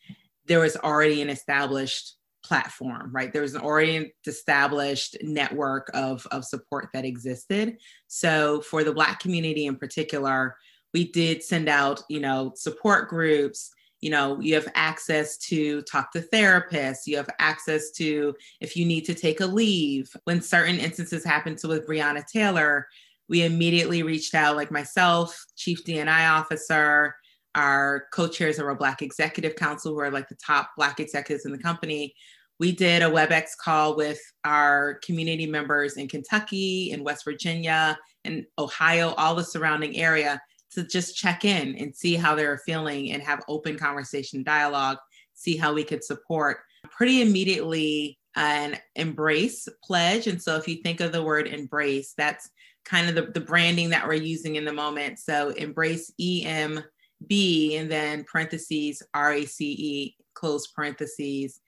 there 0.47 0.59
was 0.59 0.77
already 0.77 1.21
an 1.21 1.29
established 1.29 2.15
platform, 2.43 3.09
right? 3.11 3.33
There 3.33 3.41
was 3.41 3.55
an 3.55 3.61
already 3.61 4.13
established 4.25 5.17
network 5.23 5.89
of, 5.93 6.25
of 6.31 6.45
support 6.45 6.89
that 6.93 7.05
existed. 7.05 7.77
So 8.07 8.61
for 8.61 8.83
the 8.83 8.93
Black 8.93 9.19
community 9.19 9.65
in 9.65 9.77
particular, 9.77 10.55
we 10.93 11.11
did 11.11 11.43
send 11.43 11.67
out, 11.67 12.03
you 12.07 12.19
know, 12.19 12.53
support 12.55 13.09
groups. 13.09 13.71
You 14.01 14.11
know, 14.11 14.39
you 14.39 14.53
have 14.53 14.71
access 14.75 15.37
to 15.39 15.81
talk 15.83 16.11
to 16.11 16.21
therapists. 16.21 17.07
You 17.07 17.17
have 17.17 17.29
access 17.39 17.91
to 17.93 18.35
if 18.61 18.77
you 18.77 18.85
need 18.85 19.05
to 19.05 19.15
take 19.15 19.41
a 19.41 19.45
leave. 19.45 20.15
When 20.25 20.41
certain 20.41 20.77
instances 20.77 21.25
happened 21.25 21.57
to 21.59 21.67
with 21.67 21.87
Breonna 21.87 22.25
Taylor, 22.27 22.87
we 23.27 23.43
immediately 23.43 24.03
reached 24.03 24.35
out, 24.35 24.55
like 24.55 24.69
myself, 24.69 25.35
chief 25.55 25.83
DNI 25.83 26.29
officer, 26.29 27.15
our 27.55 28.05
co-chairs 28.11 28.59
of 28.59 28.65
our 28.65 28.75
Black 28.75 29.01
Executive 29.01 29.55
Council, 29.55 29.93
who 29.93 29.99
are 29.99 30.11
like 30.11 30.29
the 30.29 30.37
top 30.45 30.71
Black 30.77 30.99
executives 30.99 31.45
in 31.45 31.51
the 31.51 31.57
company, 31.57 32.13
we 32.59 32.71
did 32.71 33.01
a 33.01 33.09
WebEx 33.09 33.49
call 33.61 33.95
with 33.95 34.19
our 34.45 34.95
community 35.05 35.45
members 35.45 35.97
in 35.97 36.07
Kentucky, 36.07 36.91
in 36.91 37.03
West 37.03 37.25
Virginia, 37.25 37.97
and 38.23 38.45
Ohio, 38.57 39.13
all 39.15 39.35
the 39.35 39.43
surrounding 39.43 39.97
area, 39.97 40.41
to 40.71 40.83
just 40.83 41.15
check 41.15 41.43
in 41.43 41.75
and 41.75 41.95
see 41.95 42.15
how 42.15 42.35
they're 42.35 42.61
feeling 42.65 43.11
and 43.11 43.21
have 43.23 43.43
open 43.47 43.77
conversation 43.77 44.43
dialogue, 44.43 44.97
see 45.33 45.57
how 45.57 45.73
we 45.73 45.83
could 45.83 46.03
support. 46.03 46.59
Pretty 46.91 47.21
immediately, 47.21 48.17
an 48.35 48.77
embrace 48.95 49.67
pledge. 49.83 50.27
And 50.27 50.41
so 50.41 50.55
if 50.55 50.67
you 50.67 50.77
think 50.77 50.99
of 50.99 51.11
the 51.11 51.23
word 51.23 51.47
embrace, 51.47 52.13
that's 52.17 52.49
kind 52.83 53.09
of 53.09 53.15
the, 53.15 53.31
the 53.31 53.45
branding 53.45 53.89
that 53.89 54.07
we're 54.07 54.13
using 54.13 54.55
in 54.55 54.65
the 54.65 54.73
moment. 54.73 55.19
So 55.19 55.49
embrace 55.49 56.11
EM 56.19 56.83
B 57.27 57.77
and 57.77 57.89
then 57.89 58.23
parentheses 58.23 59.01
RACE 59.15 60.13
close 60.33 60.67
parentheses 60.67 61.61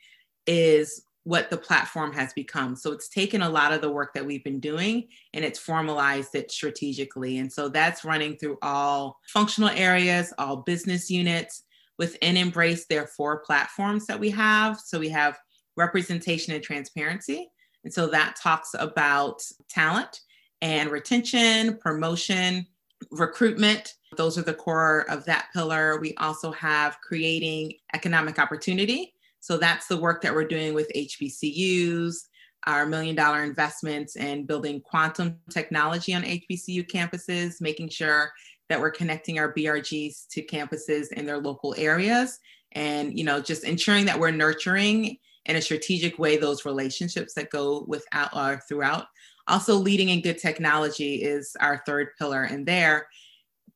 is 0.46 1.04
what 1.24 1.50
the 1.50 1.58
platform 1.58 2.14
has 2.14 2.32
become. 2.32 2.74
So 2.76 2.94
it's 2.94 3.10
taken 3.10 3.42
a 3.42 3.50
lot 3.50 3.74
of 3.74 3.82
the 3.82 3.92
work 3.92 4.14
that 4.14 4.26
we've 4.26 4.46
been 4.46 4.62
doing 4.62 5.08
and 5.34 5.44
it's 5.44 5.60
formalized 5.60 6.36
it 6.36 6.52
strategically. 6.52 7.40
And 7.40 7.52
so 7.52 7.68
that's 7.68 8.06
running 8.06 8.38
through 8.38 8.58
all 8.62 9.20
functional 9.28 9.70
areas, 9.70 10.34
all 10.38 10.58
business 10.58 11.12
units. 11.12 11.64
Within 11.98 12.38
Embrace, 12.38 12.86
there 12.86 13.04
are 13.04 13.08
four 13.08 13.40
platforms 13.40 14.06
that 14.06 14.20
we 14.20 14.30
have. 14.30 14.80
So 14.80 15.00
we 15.00 15.10
have 15.10 15.38
representation 15.76 16.54
and 16.54 16.64
transparency. 16.64 17.50
And 17.84 17.94
so 17.94 18.08
that 18.08 18.38
talks 18.42 18.74
about 18.74 19.42
talent 19.70 20.22
and 20.62 20.90
retention, 20.90 21.78
promotion, 21.78 22.68
recruitment. 23.12 23.94
Those 24.16 24.38
are 24.38 24.44
the 24.44 24.54
core 24.54 25.06
of 25.10 25.26
that 25.26 25.48
pillar. 25.54 26.00
We 26.00 26.16
also 26.16 26.52
have 26.54 27.00
creating 27.02 27.74
economic 27.94 28.40
opportunity. 28.40 29.14
So 29.40 29.58
that's 29.58 29.88
the 29.88 29.98
work 29.98 30.22
that 30.22 30.34
we're 30.34 30.48
doing 30.48 30.74
with 30.74 30.92
HBCUs, 30.96 32.16
our 32.66 32.86
million 32.86 33.16
dollar 33.16 33.44
investments 33.44 34.16
in 34.16 34.46
building 34.46 34.82
quantum 34.82 35.38
technology 35.50 36.14
on 36.14 36.24
HBCU 36.24 36.90
campuses, 36.90 37.62
making 37.62 37.90
sure 37.90 38.32
that 38.70 38.80
we're 38.80 38.92
connecting 38.92 39.40
our 39.40 39.54
BRGs 39.54 40.28
to 40.30 40.44
campuses 40.44 41.12
in 41.14 41.26
their 41.26 41.38
local 41.38 41.74
areas 41.78 42.40
and 42.74 43.18
you 43.18 43.24
know 43.24 43.42
just 43.42 43.64
ensuring 43.64 44.06
that 44.06 44.20
we're 44.20 44.32
nurturing 44.32 45.18
in 45.46 45.56
a 45.56 45.62
strategic 45.62 46.20
way 46.20 46.38
those 46.38 46.66
relationships 46.66 47.34
that 47.34 47.50
go 47.50 47.86
without 47.88 48.34
or 48.34 48.40
uh, 48.40 48.58
throughout 48.68 49.06
also, 49.48 49.76
leading 49.76 50.10
in 50.10 50.22
good 50.22 50.38
technology 50.38 51.16
is 51.16 51.56
our 51.60 51.82
third 51.86 52.10
pillar. 52.18 52.44
And 52.44 52.66
there, 52.66 53.08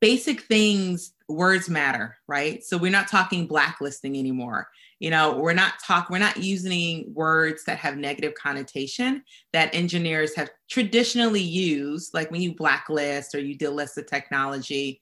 basic 0.01 0.41
things, 0.41 1.13
words 1.29 1.69
matter, 1.69 2.17
right? 2.27 2.63
So 2.63 2.77
we're 2.77 2.91
not 2.91 3.07
talking 3.07 3.47
blacklisting 3.47 4.17
anymore. 4.17 4.67
You 4.99 5.09
know, 5.09 5.37
we're 5.37 5.53
not 5.53 5.73
talk, 5.85 6.09
we're 6.09 6.19
not 6.19 6.37
using 6.37 7.11
words 7.13 7.63
that 7.65 7.77
have 7.77 7.97
negative 7.97 8.33
connotation 8.35 9.23
that 9.53 9.73
engineers 9.73 10.35
have 10.35 10.49
traditionally 10.69 11.41
used, 11.41 12.13
like 12.13 12.29
when 12.31 12.41
you 12.41 12.53
blacklist 12.53 13.33
or 13.33 13.39
you 13.39 13.57
delist 13.57 13.95
the 13.95 14.03
technology. 14.03 14.99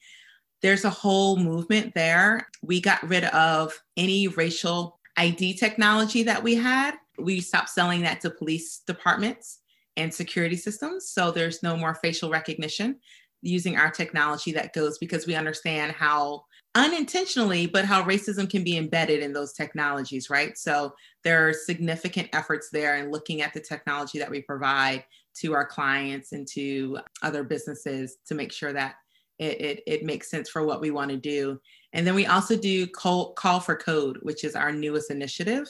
There's 0.62 0.86
a 0.86 0.90
whole 0.90 1.38
movement 1.38 1.94
there. 1.96 2.48
We 2.62 2.80
got 2.80 3.08
rid 3.08 3.26
of 3.26 3.78
any 3.98 4.28
racial 4.28 5.00
ID 5.18 5.56
technology 5.56 6.24
that 6.24 6.44
we 6.44 6.56
had. 6.56 6.96
We 7.18 7.42
stopped 7.42 7.70
selling 7.70 8.02
that 8.02 8.22
to 8.22 8.30
police 8.30 8.82
departments 8.86 9.60
and 9.98 10.14
security 10.14 10.56
systems. 10.56 11.10
So 11.10 11.32
there's 11.32 11.64
no 11.64 11.76
more 11.76 11.96
facial 11.96 12.30
recognition 12.30 12.98
using 13.42 13.78
our 13.78 13.90
technology 13.90 14.52
that 14.52 14.74
goes 14.74 14.98
because 14.98 15.26
we 15.26 15.36
understand 15.36 15.94
how 15.94 16.44
unintentionally, 16.76 17.66
but 17.66 17.86
how 17.86 18.04
racism 18.04 18.50
can 18.50 18.64
be 18.64 18.78
embedded 18.78 19.22
in 19.22 19.34
those 19.34 19.54
technologies, 19.54 20.30
right? 20.30 20.58
So 20.58 20.94
there 21.24 21.48
are 21.48 21.54
significant 21.54 22.30
efforts 22.34 22.70
there 22.72 22.98
in 22.98 23.12
looking 23.12 23.42
at 23.42 23.54
the 23.54 23.60
technology 23.60 24.20
that 24.20 24.30
we 24.30 24.42
provide 24.42 25.04
to 25.38 25.54
our 25.54 25.66
clients 25.66 26.32
and 26.32 26.48
to 26.50 27.00
other 27.24 27.44
businesses 27.44 28.18
to 28.28 28.36
make 28.36 28.52
sure 28.52 28.74
that 28.74 28.96
it, 29.40 29.62
it, 29.62 29.84
it 29.88 30.04
makes 30.04 30.30
sense 30.30 30.50
for 30.50 30.66
what 30.66 30.82
we 30.82 30.92
want 30.92 31.10
to 31.12 31.18
do. 31.18 31.60
And 31.94 32.06
then 32.06 32.14
we 32.14 32.28
also 32.28 32.56
do 32.56 32.86
call, 32.86 33.34
call 33.34 33.60
for 33.60 33.76
code, 33.76 34.20
which 34.22 34.44
is 34.44 34.56
our 34.56 34.72
newest 34.72 35.10
initiative 35.10 35.68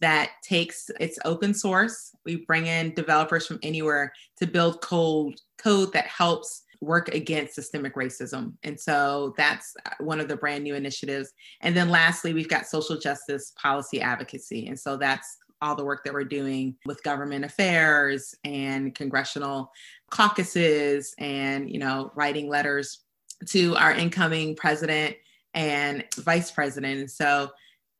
that 0.00 0.30
takes 0.42 0.90
it's 0.98 1.18
open 1.24 1.54
source. 1.54 2.14
We 2.24 2.44
bring 2.46 2.66
in 2.66 2.94
developers 2.94 3.46
from 3.46 3.58
anywhere 3.62 4.12
to 4.38 4.46
build 4.46 4.80
code 4.80 5.40
code 5.58 5.92
that 5.92 6.06
helps 6.06 6.64
work 6.80 7.08
against 7.14 7.54
systemic 7.54 7.94
racism. 7.94 8.54
And 8.62 8.78
so 8.80 9.34
that's 9.36 9.74
one 9.98 10.18
of 10.18 10.28
the 10.28 10.36
brand 10.36 10.64
new 10.64 10.74
initiatives. 10.74 11.32
And 11.60 11.76
then 11.76 11.90
lastly, 11.90 12.32
we've 12.32 12.48
got 12.48 12.66
social 12.66 12.98
justice 12.98 13.52
policy 13.60 14.00
advocacy. 14.00 14.66
And 14.66 14.80
so 14.80 14.96
that's 14.96 15.36
all 15.62 15.74
the 15.74 15.84
work 15.84 16.04
that 16.04 16.14
we're 16.14 16.24
doing 16.24 16.74
with 16.86 17.02
government 17.02 17.44
affairs 17.44 18.34
and 18.44 18.94
congressional 18.94 19.70
caucuses 20.10 21.14
and, 21.18 21.70
you 21.70 21.78
know, 21.78 22.10
writing 22.14 22.48
letters 22.48 23.00
to 23.48 23.76
our 23.76 23.92
incoming 23.92 24.56
president 24.56 25.16
and 25.52 26.04
vice 26.16 26.50
president. 26.50 27.00
And 27.00 27.10
so 27.10 27.50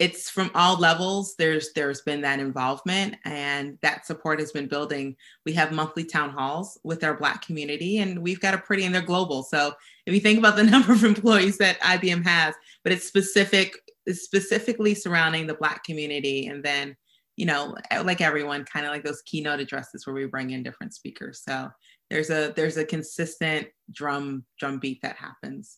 it's 0.00 0.30
from 0.30 0.50
all 0.54 0.78
levels 0.78 1.36
there's 1.36 1.74
there's 1.74 2.00
been 2.00 2.22
that 2.22 2.40
involvement 2.40 3.16
and 3.26 3.78
that 3.82 4.06
support 4.06 4.40
has 4.40 4.50
been 4.50 4.66
building. 4.66 5.14
We 5.44 5.52
have 5.52 5.72
monthly 5.72 6.04
town 6.04 6.30
halls 6.30 6.80
with 6.82 7.04
our 7.04 7.14
black 7.14 7.44
community 7.44 7.98
and 7.98 8.18
we've 8.18 8.40
got 8.40 8.54
a 8.54 8.58
pretty 8.58 8.84
and 8.84 8.94
they're 8.94 9.02
global. 9.02 9.42
So 9.42 9.74
if 10.06 10.14
you 10.14 10.20
think 10.20 10.38
about 10.38 10.56
the 10.56 10.64
number 10.74 10.92
of 10.92 11.04
employees 11.04 11.58
that 11.58 11.78
ibm 11.80 12.24
has 12.24 12.54
but 12.82 12.92
it's 12.92 13.06
specific 13.06 13.78
specifically 14.08 14.94
surrounding 14.94 15.46
the 15.46 15.54
black 15.54 15.84
community 15.84 16.46
and 16.46 16.64
then 16.64 16.96
you 17.36 17.44
know 17.44 17.76
eh, 17.90 18.00
like 18.00 18.22
everyone 18.22 18.64
kind 18.64 18.86
of 18.86 18.92
like 18.92 19.04
those 19.04 19.22
keynote 19.26 19.60
addresses 19.60 20.06
where 20.06 20.14
we 20.14 20.24
bring 20.24 20.50
in 20.50 20.62
different 20.62 20.94
speakers. 20.94 21.42
So 21.46 21.70
there's 22.08 22.30
a 22.30 22.54
there's 22.56 22.78
a 22.78 22.86
consistent 22.86 23.68
drum 23.92 24.46
drum 24.58 24.78
beat 24.78 25.02
that 25.02 25.16
happens 25.16 25.76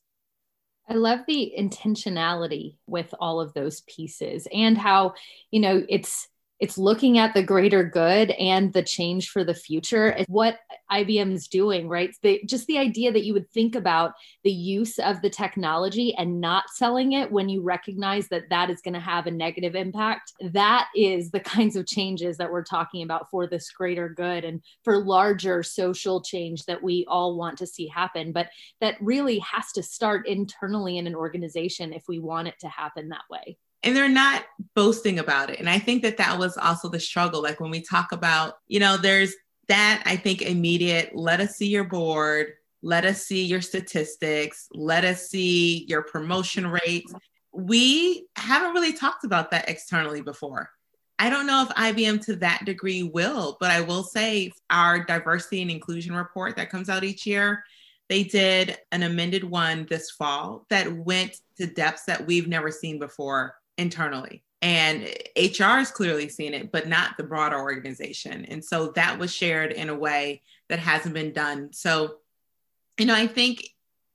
I 0.89 0.95
love 0.95 1.21
the 1.27 1.53
intentionality 1.59 2.77
with 2.87 3.15
all 3.21 3.41
of 3.41 3.55
those 3.55 3.83
pieces 3.83 4.49
and 4.53 4.77
how, 4.77 5.15
you 5.51 5.61
know, 5.61 5.83
it's 5.89 6.29
it's 6.63 6.79
looking 6.79 7.19
at 7.19 7.35
the 7.35 7.43
greater 7.43 7.83
good 7.83 8.31
and 8.31 8.73
the 8.73 8.85
change 8.85 9.31
for 9.31 9.43
the 9.43 9.53
future 9.53 10.17
what 10.29 10.61
IBM 10.93 11.33
is 11.33 11.49
doing, 11.49 11.89
right? 11.89 12.15
Just 12.47 12.69
the 12.69 12.79
idea 12.79 13.11
that 13.11 13.25
you 13.25 13.33
would 13.33 13.51
think 13.51 13.75
about 13.75 14.13
the 14.45 14.53
use 14.53 15.01
of 15.01 15.21
the 15.23 15.29
technology 15.29 16.15
and 16.15 16.41
not 16.41 16.71
selling 16.73 17.13
it 17.13 17.33
when 17.33 17.49
you 17.49 17.63
recognize 17.63 18.29
that 18.29 18.49
that 18.51 18.71
is 18.71 18.81
going 18.81 18.95
to 18.95 19.01
have 19.01 19.27
a 19.27 19.31
negative 19.33 19.75
impact. 19.75 20.35
That 20.53 20.87
is 20.95 21.33
the 21.33 21.41
kinds 21.55 21.75
of 21.75 21.89
changes 21.89 22.37
that 22.37 22.53
we're 22.53 22.63
talking 22.63 23.03
about 23.03 23.29
for 23.29 23.49
this 23.49 23.73
greater 23.73 24.09
good 24.09 24.45
and 24.45 24.63
for 24.85 25.05
larger 25.05 25.65
social 25.65 26.23
change 26.23 26.65
that 26.67 26.81
we 26.81 27.05
all 27.09 27.37
want 27.37 27.59
to 27.59 27.67
see 27.67 27.89
happen. 27.89 28.31
But 28.31 28.51
that 28.81 28.99
really 29.01 29.41
has 29.41 29.73
to 29.73 29.83
start 29.83 30.29
internally 30.29 30.97
in 30.97 31.09
an 31.09 31.17
organization 31.17 31.93
if 31.93 32.05
we 32.07 32.21
want 32.21 32.47
it 32.47 32.61
to 32.61 32.69
happen 32.69 33.09
that 33.09 33.25
way 33.29 33.59
and 33.83 33.97
they're 33.97 34.09
not 34.09 34.45
boasting 34.75 35.19
about 35.19 35.51
it. 35.51 35.59
And 35.59 35.69
I 35.69 35.79
think 35.79 36.03
that 36.03 36.17
that 36.19 36.39
was 36.39 36.57
also 36.57 36.89
the 36.89 37.01
struggle. 37.01 37.43
Like 37.43 37.61
when 37.61 37.71
we 37.71 37.83
talk 37.83 38.13
about, 38.13 38.55
you 38.69 38.81
know, 38.81 38.97
there's 38.97 39.35
that, 39.69 40.03
I 40.07 40.17
think, 40.17 40.43
immediate, 40.43 41.15
let 41.15 41.41
us 41.41 41.57
see 41.57 41.69
your 41.69 41.85
board, 41.85 42.53
let 42.83 43.05
us 43.05 43.25
see 43.27 43.45
your 43.45 43.61
statistics, 43.61 44.69
let 44.73 45.05
us 45.05 45.29
see 45.29 45.85
your 45.89 46.03
promotion 46.03 46.67
rates. 46.67 47.13
We 47.53 48.27
haven't 48.37 48.75
really 48.75 48.93
talked 48.93 49.25
about 49.25 49.51
that 49.51 49.69
externally 49.69 50.23
before. 50.23 50.71
I 51.19 51.31
don't 51.31 51.47
know 51.47 51.63
if 51.63 51.69
IBM 51.77 52.25
to 52.27 52.37
that 52.37 52.65
degree 52.65 53.05
will, 53.05 53.57
but 53.61 53.71
I 53.71 53.81
will 53.81 54.03
say 54.03 54.53
our 54.71 55.05
diversity 55.05 55.63
and 55.63 55.71
inclusion 55.71 56.15
report 56.15 56.57
that 56.57 56.71
comes 56.71 56.89
out 56.89 57.05
each 57.05 57.27
year, 57.27 57.63
they 58.09 58.25
did 58.25 58.79
an 58.91 59.05
amended 59.05 59.45
one 59.45 59.87
this 59.89 60.11
fall 60.11 60.67
that 60.69 60.93
went 60.93 61.37
to 61.59 61.67
depths 61.67 62.05
that 62.07 62.27
we've 62.27 62.49
never 62.49 62.71
seen 62.71 62.99
before 62.99 63.55
internally. 63.83 64.43
And 64.63 65.09
HR 65.37 65.79
has 65.81 65.91
clearly 65.91 66.29
seen 66.29 66.55
it, 66.55 66.71
but 66.71 66.89
not 66.89 67.17
the 67.17 67.25
broader 67.25 67.59
organization. 67.59 68.45
And 68.47 68.65
so 68.65 68.93
that 68.93 69.19
was 69.19 69.35
shared 69.35 69.73
in 69.73 69.89
a 69.89 69.95
way 69.95 70.43
that 70.69 70.79
hasn't 70.79 71.15
been 71.15 71.33
done. 71.33 71.73
So, 71.73 72.19
you 72.97 73.07
know, 73.07 73.15
I 73.15 73.27
think 73.27 73.69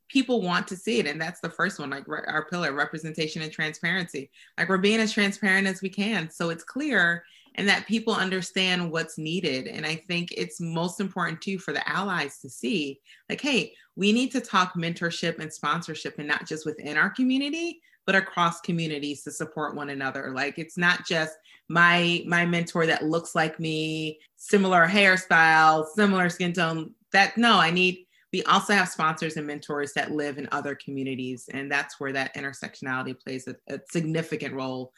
people 0.08 0.42
want 0.42 0.70
to 0.70 0.78
see 0.78 1.00
it. 1.00 1.06
And 1.06 1.20
that's 1.20 1.42
the 1.42 1.50
first 1.50 1.80
one, 1.80 1.90
like 1.90 2.08
our 2.08 2.46
pillar 2.50 2.72
representation 2.72 3.42
and 3.42 3.52
transparency. 3.52 4.32
Like 4.58 4.70
we're 4.70 4.78
being 4.78 5.02
as 5.02 5.12
transparent 5.12 5.68
as 5.68 5.82
we 5.82 5.90
can. 5.90 6.30
So 6.30 6.50
it's 6.50 6.64
clear 6.64 7.26
and 7.56 7.68
that 7.68 7.88
people 7.88 8.14
understand 8.14 8.90
what's 8.90 9.18
needed. 9.18 9.68
And 9.68 9.86
I 9.86 9.96
think 10.08 10.32
it's 10.38 10.62
most 10.62 11.02
important 11.02 11.42
too 11.42 11.60
for 11.60 11.74
the 11.74 11.88
allies 11.90 12.40
to 12.40 12.50
see 12.50 13.02
like, 13.30 13.42
hey, 13.42 13.74
we 13.96 14.14
need 14.14 14.32
to 14.32 14.40
talk 14.40 14.76
mentorship 14.76 15.40
and 15.40 15.52
sponsorship 15.52 16.20
and 16.20 16.28
not 16.28 16.48
just 16.48 16.66
within 16.66 16.98
our 16.98 17.10
community, 17.10 17.82
but 18.08 18.15
across 18.15 18.62
communities 18.62 19.22
to 19.22 19.32
support 19.32 19.76
one 19.76 19.89
another. 19.89 20.32
Like 20.34 20.58
it's 20.58 20.78
not 20.78 21.06
just 21.06 21.34
my 21.67 22.24
my 22.26 22.46
mentor 22.46 22.88
that 22.88 23.04
looks 23.04 23.36
like 23.36 23.60
me, 23.60 24.20
similar 24.38 24.88
hairstyle, 24.88 25.86
similar 25.93 26.30
skin 26.30 26.54
tone. 26.54 26.96
That 27.12 27.38
no, 27.38 27.60
I 27.60 27.70
need 27.70 28.06
we 28.34 28.41
also 28.43 28.74
have 28.74 28.89
sponsors 28.89 29.38
and 29.38 29.46
mentors 29.46 29.93
that 29.93 30.12
live 30.12 30.38
in 30.38 30.48
other 30.52 30.74
communities 30.74 31.50
and 31.54 31.72
that's 31.72 32.00
where 32.00 32.12
that 32.13 32.36
intersectionality 32.36 33.17
plays 33.17 33.48
a, 33.48 33.56
a 33.74 33.80
significant 33.89 34.54
role 34.54 34.91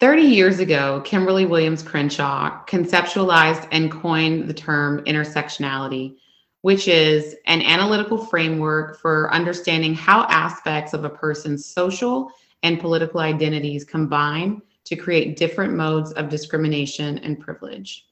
30 0.00 0.22
years 0.22 0.60
ago, 0.60 1.02
Kimberlé 1.04 1.46
Williams 1.46 1.82
Crenshaw 1.82 2.64
conceptualized 2.64 3.68
and 3.70 3.92
coined 3.92 4.48
the 4.48 4.54
term 4.54 5.04
intersectionality, 5.04 6.16
which 6.62 6.88
is 6.88 7.36
an 7.46 7.62
analytical 7.62 8.18
framework 8.18 8.98
for 8.98 9.32
understanding 9.32 9.94
how 9.94 10.24
aspects 10.28 10.92
of 10.92 11.04
a 11.04 11.10
person's 11.10 11.64
social 11.64 12.30
and 12.62 12.80
political 12.80 13.20
identities 13.20 13.84
combine 13.84 14.60
to 14.84 14.96
create 14.96 15.36
different 15.36 15.74
modes 15.74 16.12
of 16.12 16.28
discrimination 16.28 17.18
and 17.18 17.40
privilege. 17.40 18.06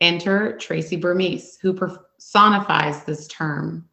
Enter 0.00 0.56
Tracy 0.58 0.96
Burmese, 0.96 1.58
who 1.62 1.72
personifies 1.72 3.04
this 3.04 3.26
term. 3.28 3.88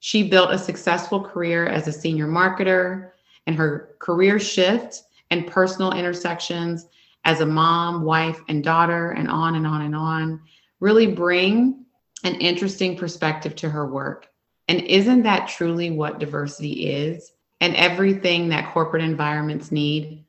She 0.00 0.28
built 0.28 0.50
a 0.50 0.58
successful 0.58 1.20
career 1.20 1.66
as 1.66 1.86
a 1.86 1.92
senior 1.92 2.26
marketer, 2.26 3.10
and 3.46 3.54
her 3.54 3.94
career 4.00 4.40
shift 4.40 5.04
and 5.30 5.46
personal 5.46 5.92
intersections 5.92 6.86
as 7.24 7.40
a 7.40 7.46
mom, 7.46 8.02
wife, 8.02 8.40
and 8.48 8.62
daughter, 8.62 9.10
and 9.12 9.28
on 9.28 9.54
and 9.54 9.66
on 9.66 9.82
and 9.82 9.94
on, 9.94 10.40
really 10.80 11.06
bring 11.06 11.85
an 12.24 12.34
interesting 12.36 12.96
perspective 12.96 13.54
to 13.56 13.70
her 13.70 13.86
work. 13.86 14.28
And 14.68 14.80
isn't 14.82 15.22
that 15.22 15.48
truly 15.48 15.90
what 15.90 16.18
diversity 16.18 16.88
is 16.88 17.32
and 17.60 17.74
everything 17.76 18.48
that 18.48 18.72
corporate 18.72 19.02
environments 19.02 19.70
need? 19.70 20.24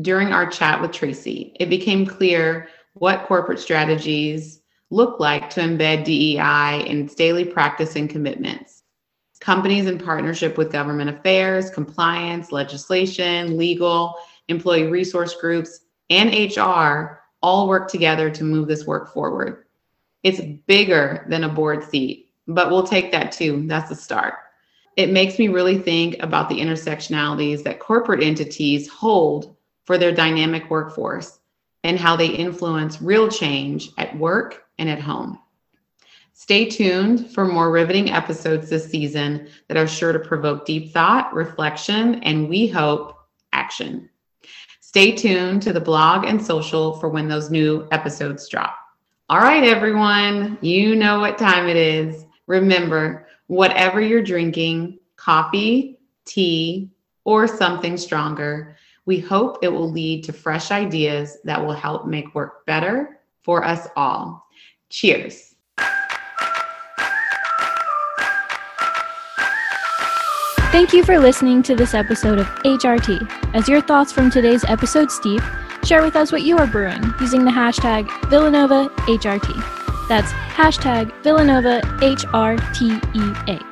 During 0.00 0.28
our 0.32 0.46
chat 0.46 0.80
with 0.80 0.92
Tracy, 0.92 1.54
it 1.58 1.68
became 1.68 2.06
clear 2.06 2.68
what 2.94 3.26
corporate 3.26 3.58
strategies 3.58 4.62
look 4.90 5.20
like 5.20 5.50
to 5.50 5.60
embed 5.60 6.04
DEI 6.04 6.86
in 6.86 7.04
its 7.04 7.14
daily 7.14 7.44
practice 7.44 7.96
and 7.96 8.08
commitments. 8.08 8.82
Companies 9.40 9.86
in 9.86 9.98
partnership 9.98 10.56
with 10.56 10.70
government 10.70 11.10
affairs, 11.10 11.68
compliance, 11.70 12.52
legislation, 12.52 13.56
legal, 13.56 14.14
employee 14.48 14.86
resource 14.86 15.34
groups, 15.34 15.80
and 16.10 16.30
HR 16.30 17.22
all 17.42 17.66
work 17.66 17.88
together 17.88 18.30
to 18.30 18.44
move 18.44 18.68
this 18.68 18.86
work 18.86 19.12
forward. 19.12 19.64
It's 20.22 20.40
bigger 20.66 21.26
than 21.28 21.44
a 21.44 21.48
board 21.48 21.84
seat, 21.84 22.30
but 22.46 22.70
we'll 22.70 22.86
take 22.86 23.12
that 23.12 23.32
too. 23.32 23.64
That's 23.66 23.90
a 23.90 23.96
start. 23.96 24.34
It 24.96 25.10
makes 25.10 25.38
me 25.38 25.48
really 25.48 25.78
think 25.78 26.22
about 26.22 26.48
the 26.48 26.60
intersectionalities 26.60 27.62
that 27.64 27.80
corporate 27.80 28.22
entities 28.22 28.88
hold 28.88 29.56
for 29.84 29.98
their 29.98 30.12
dynamic 30.12 30.70
workforce 30.70 31.38
and 31.82 31.98
how 31.98 32.14
they 32.14 32.28
influence 32.28 33.02
real 33.02 33.28
change 33.28 33.90
at 33.98 34.16
work 34.16 34.64
and 34.78 34.88
at 34.88 35.00
home. 35.00 35.38
Stay 36.34 36.68
tuned 36.68 37.30
for 37.32 37.44
more 37.44 37.70
riveting 37.70 38.10
episodes 38.10 38.68
this 38.68 38.90
season 38.90 39.48
that 39.68 39.76
are 39.76 39.86
sure 39.86 40.12
to 40.12 40.18
provoke 40.18 40.66
deep 40.66 40.92
thought, 40.92 41.32
reflection, 41.34 42.16
and 42.22 42.48
we 42.48 42.66
hope 42.66 43.16
action. 43.52 44.08
Stay 44.80 45.12
tuned 45.12 45.62
to 45.62 45.72
the 45.72 45.80
blog 45.80 46.24
and 46.24 46.44
social 46.44 46.98
for 46.98 47.08
when 47.08 47.28
those 47.28 47.50
new 47.50 47.86
episodes 47.92 48.48
drop. 48.48 48.81
All 49.32 49.40
right, 49.40 49.64
everyone, 49.64 50.58
you 50.60 50.94
know 50.94 51.18
what 51.18 51.38
time 51.38 51.66
it 51.66 51.76
is. 51.76 52.26
Remember, 52.46 53.26
whatever 53.46 53.98
you're 53.98 54.20
drinking 54.22 54.98
coffee, 55.16 55.98
tea, 56.26 56.90
or 57.24 57.46
something 57.46 57.96
stronger 57.96 58.76
we 59.06 59.20
hope 59.20 59.60
it 59.62 59.68
will 59.68 59.90
lead 59.90 60.24
to 60.24 60.34
fresh 60.34 60.70
ideas 60.70 61.38
that 61.44 61.64
will 61.64 61.72
help 61.72 62.06
make 62.06 62.34
work 62.34 62.66
better 62.66 63.20
for 63.42 63.64
us 63.64 63.88
all. 63.96 64.46
Cheers. 64.90 65.54
Thank 70.70 70.92
you 70.92 71.02
for 71.04 71.18
listening 71.18 71.62
to 71.62 71.74
this 71.74 71.94
episode 71.94 72.38
of 72.38 72.46
HRT. 72.64 73.54
As 73.54 73.66
your 73.66 73.80
thoughts 73.80 74.12
from 74.12 74.30
today's 74.30 74.64
episode 74.64 75.10
steep, 75.10 75.40
share 75.84 76.02
with 76.02 76.16
us 76.16 76.32
what 76.32 76.42
you 76.42 76.58
are 76.58 76.66
brewing 76.66 77.02
using 77.20 77.44
the 77.44 77.50
hashtag 77.50 78.08
VillanovaHRT. 78.30 80.08
That's 80.08 80.32
hashtag 80.32 81.12
VillanovaHRTEA. 81.22 83.62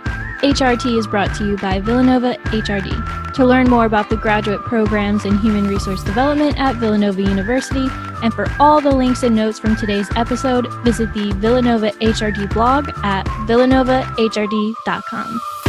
HRT 0.41 0.99
is 0.99 1.07
brought 1.07 1.35
to 1.37 1.47
you 1.47 1.57
by 1.59 1.81
Villanova 1.81 2.35
HRD. 2.45 3.35
To 3.35 3.45
learn 3.45 3.69
more 3.69 3.85
about 3.85 4.11
the 4.11 4.17
graduate 4.17 4.63
programs 4.63 5.25
in 5.25 5.39
human 5.39 5.69
resource 5.69 6.03
development 6.03 6.59
at 6.59 6.77
Villanova 6.77 7.21
University, 7.21 7.89
and 8.23 8.33
for 8.33 8.47
all 8.59 8.81
the 8.81 8.91
links 8.91 9.23
and 9.23 9.37
notes 9.37 9.59
from 9.59 9.77
today's 9.77 10.09
episode, 10.17 10.67
visit 10.83 11.13
the 11.13 11.33
Villanova 11.35 11.91
HRD 11.93 12.53
blog 12.53 12.89
at 13.03 13.27
villanovanovahrd.com. 13.47 15.60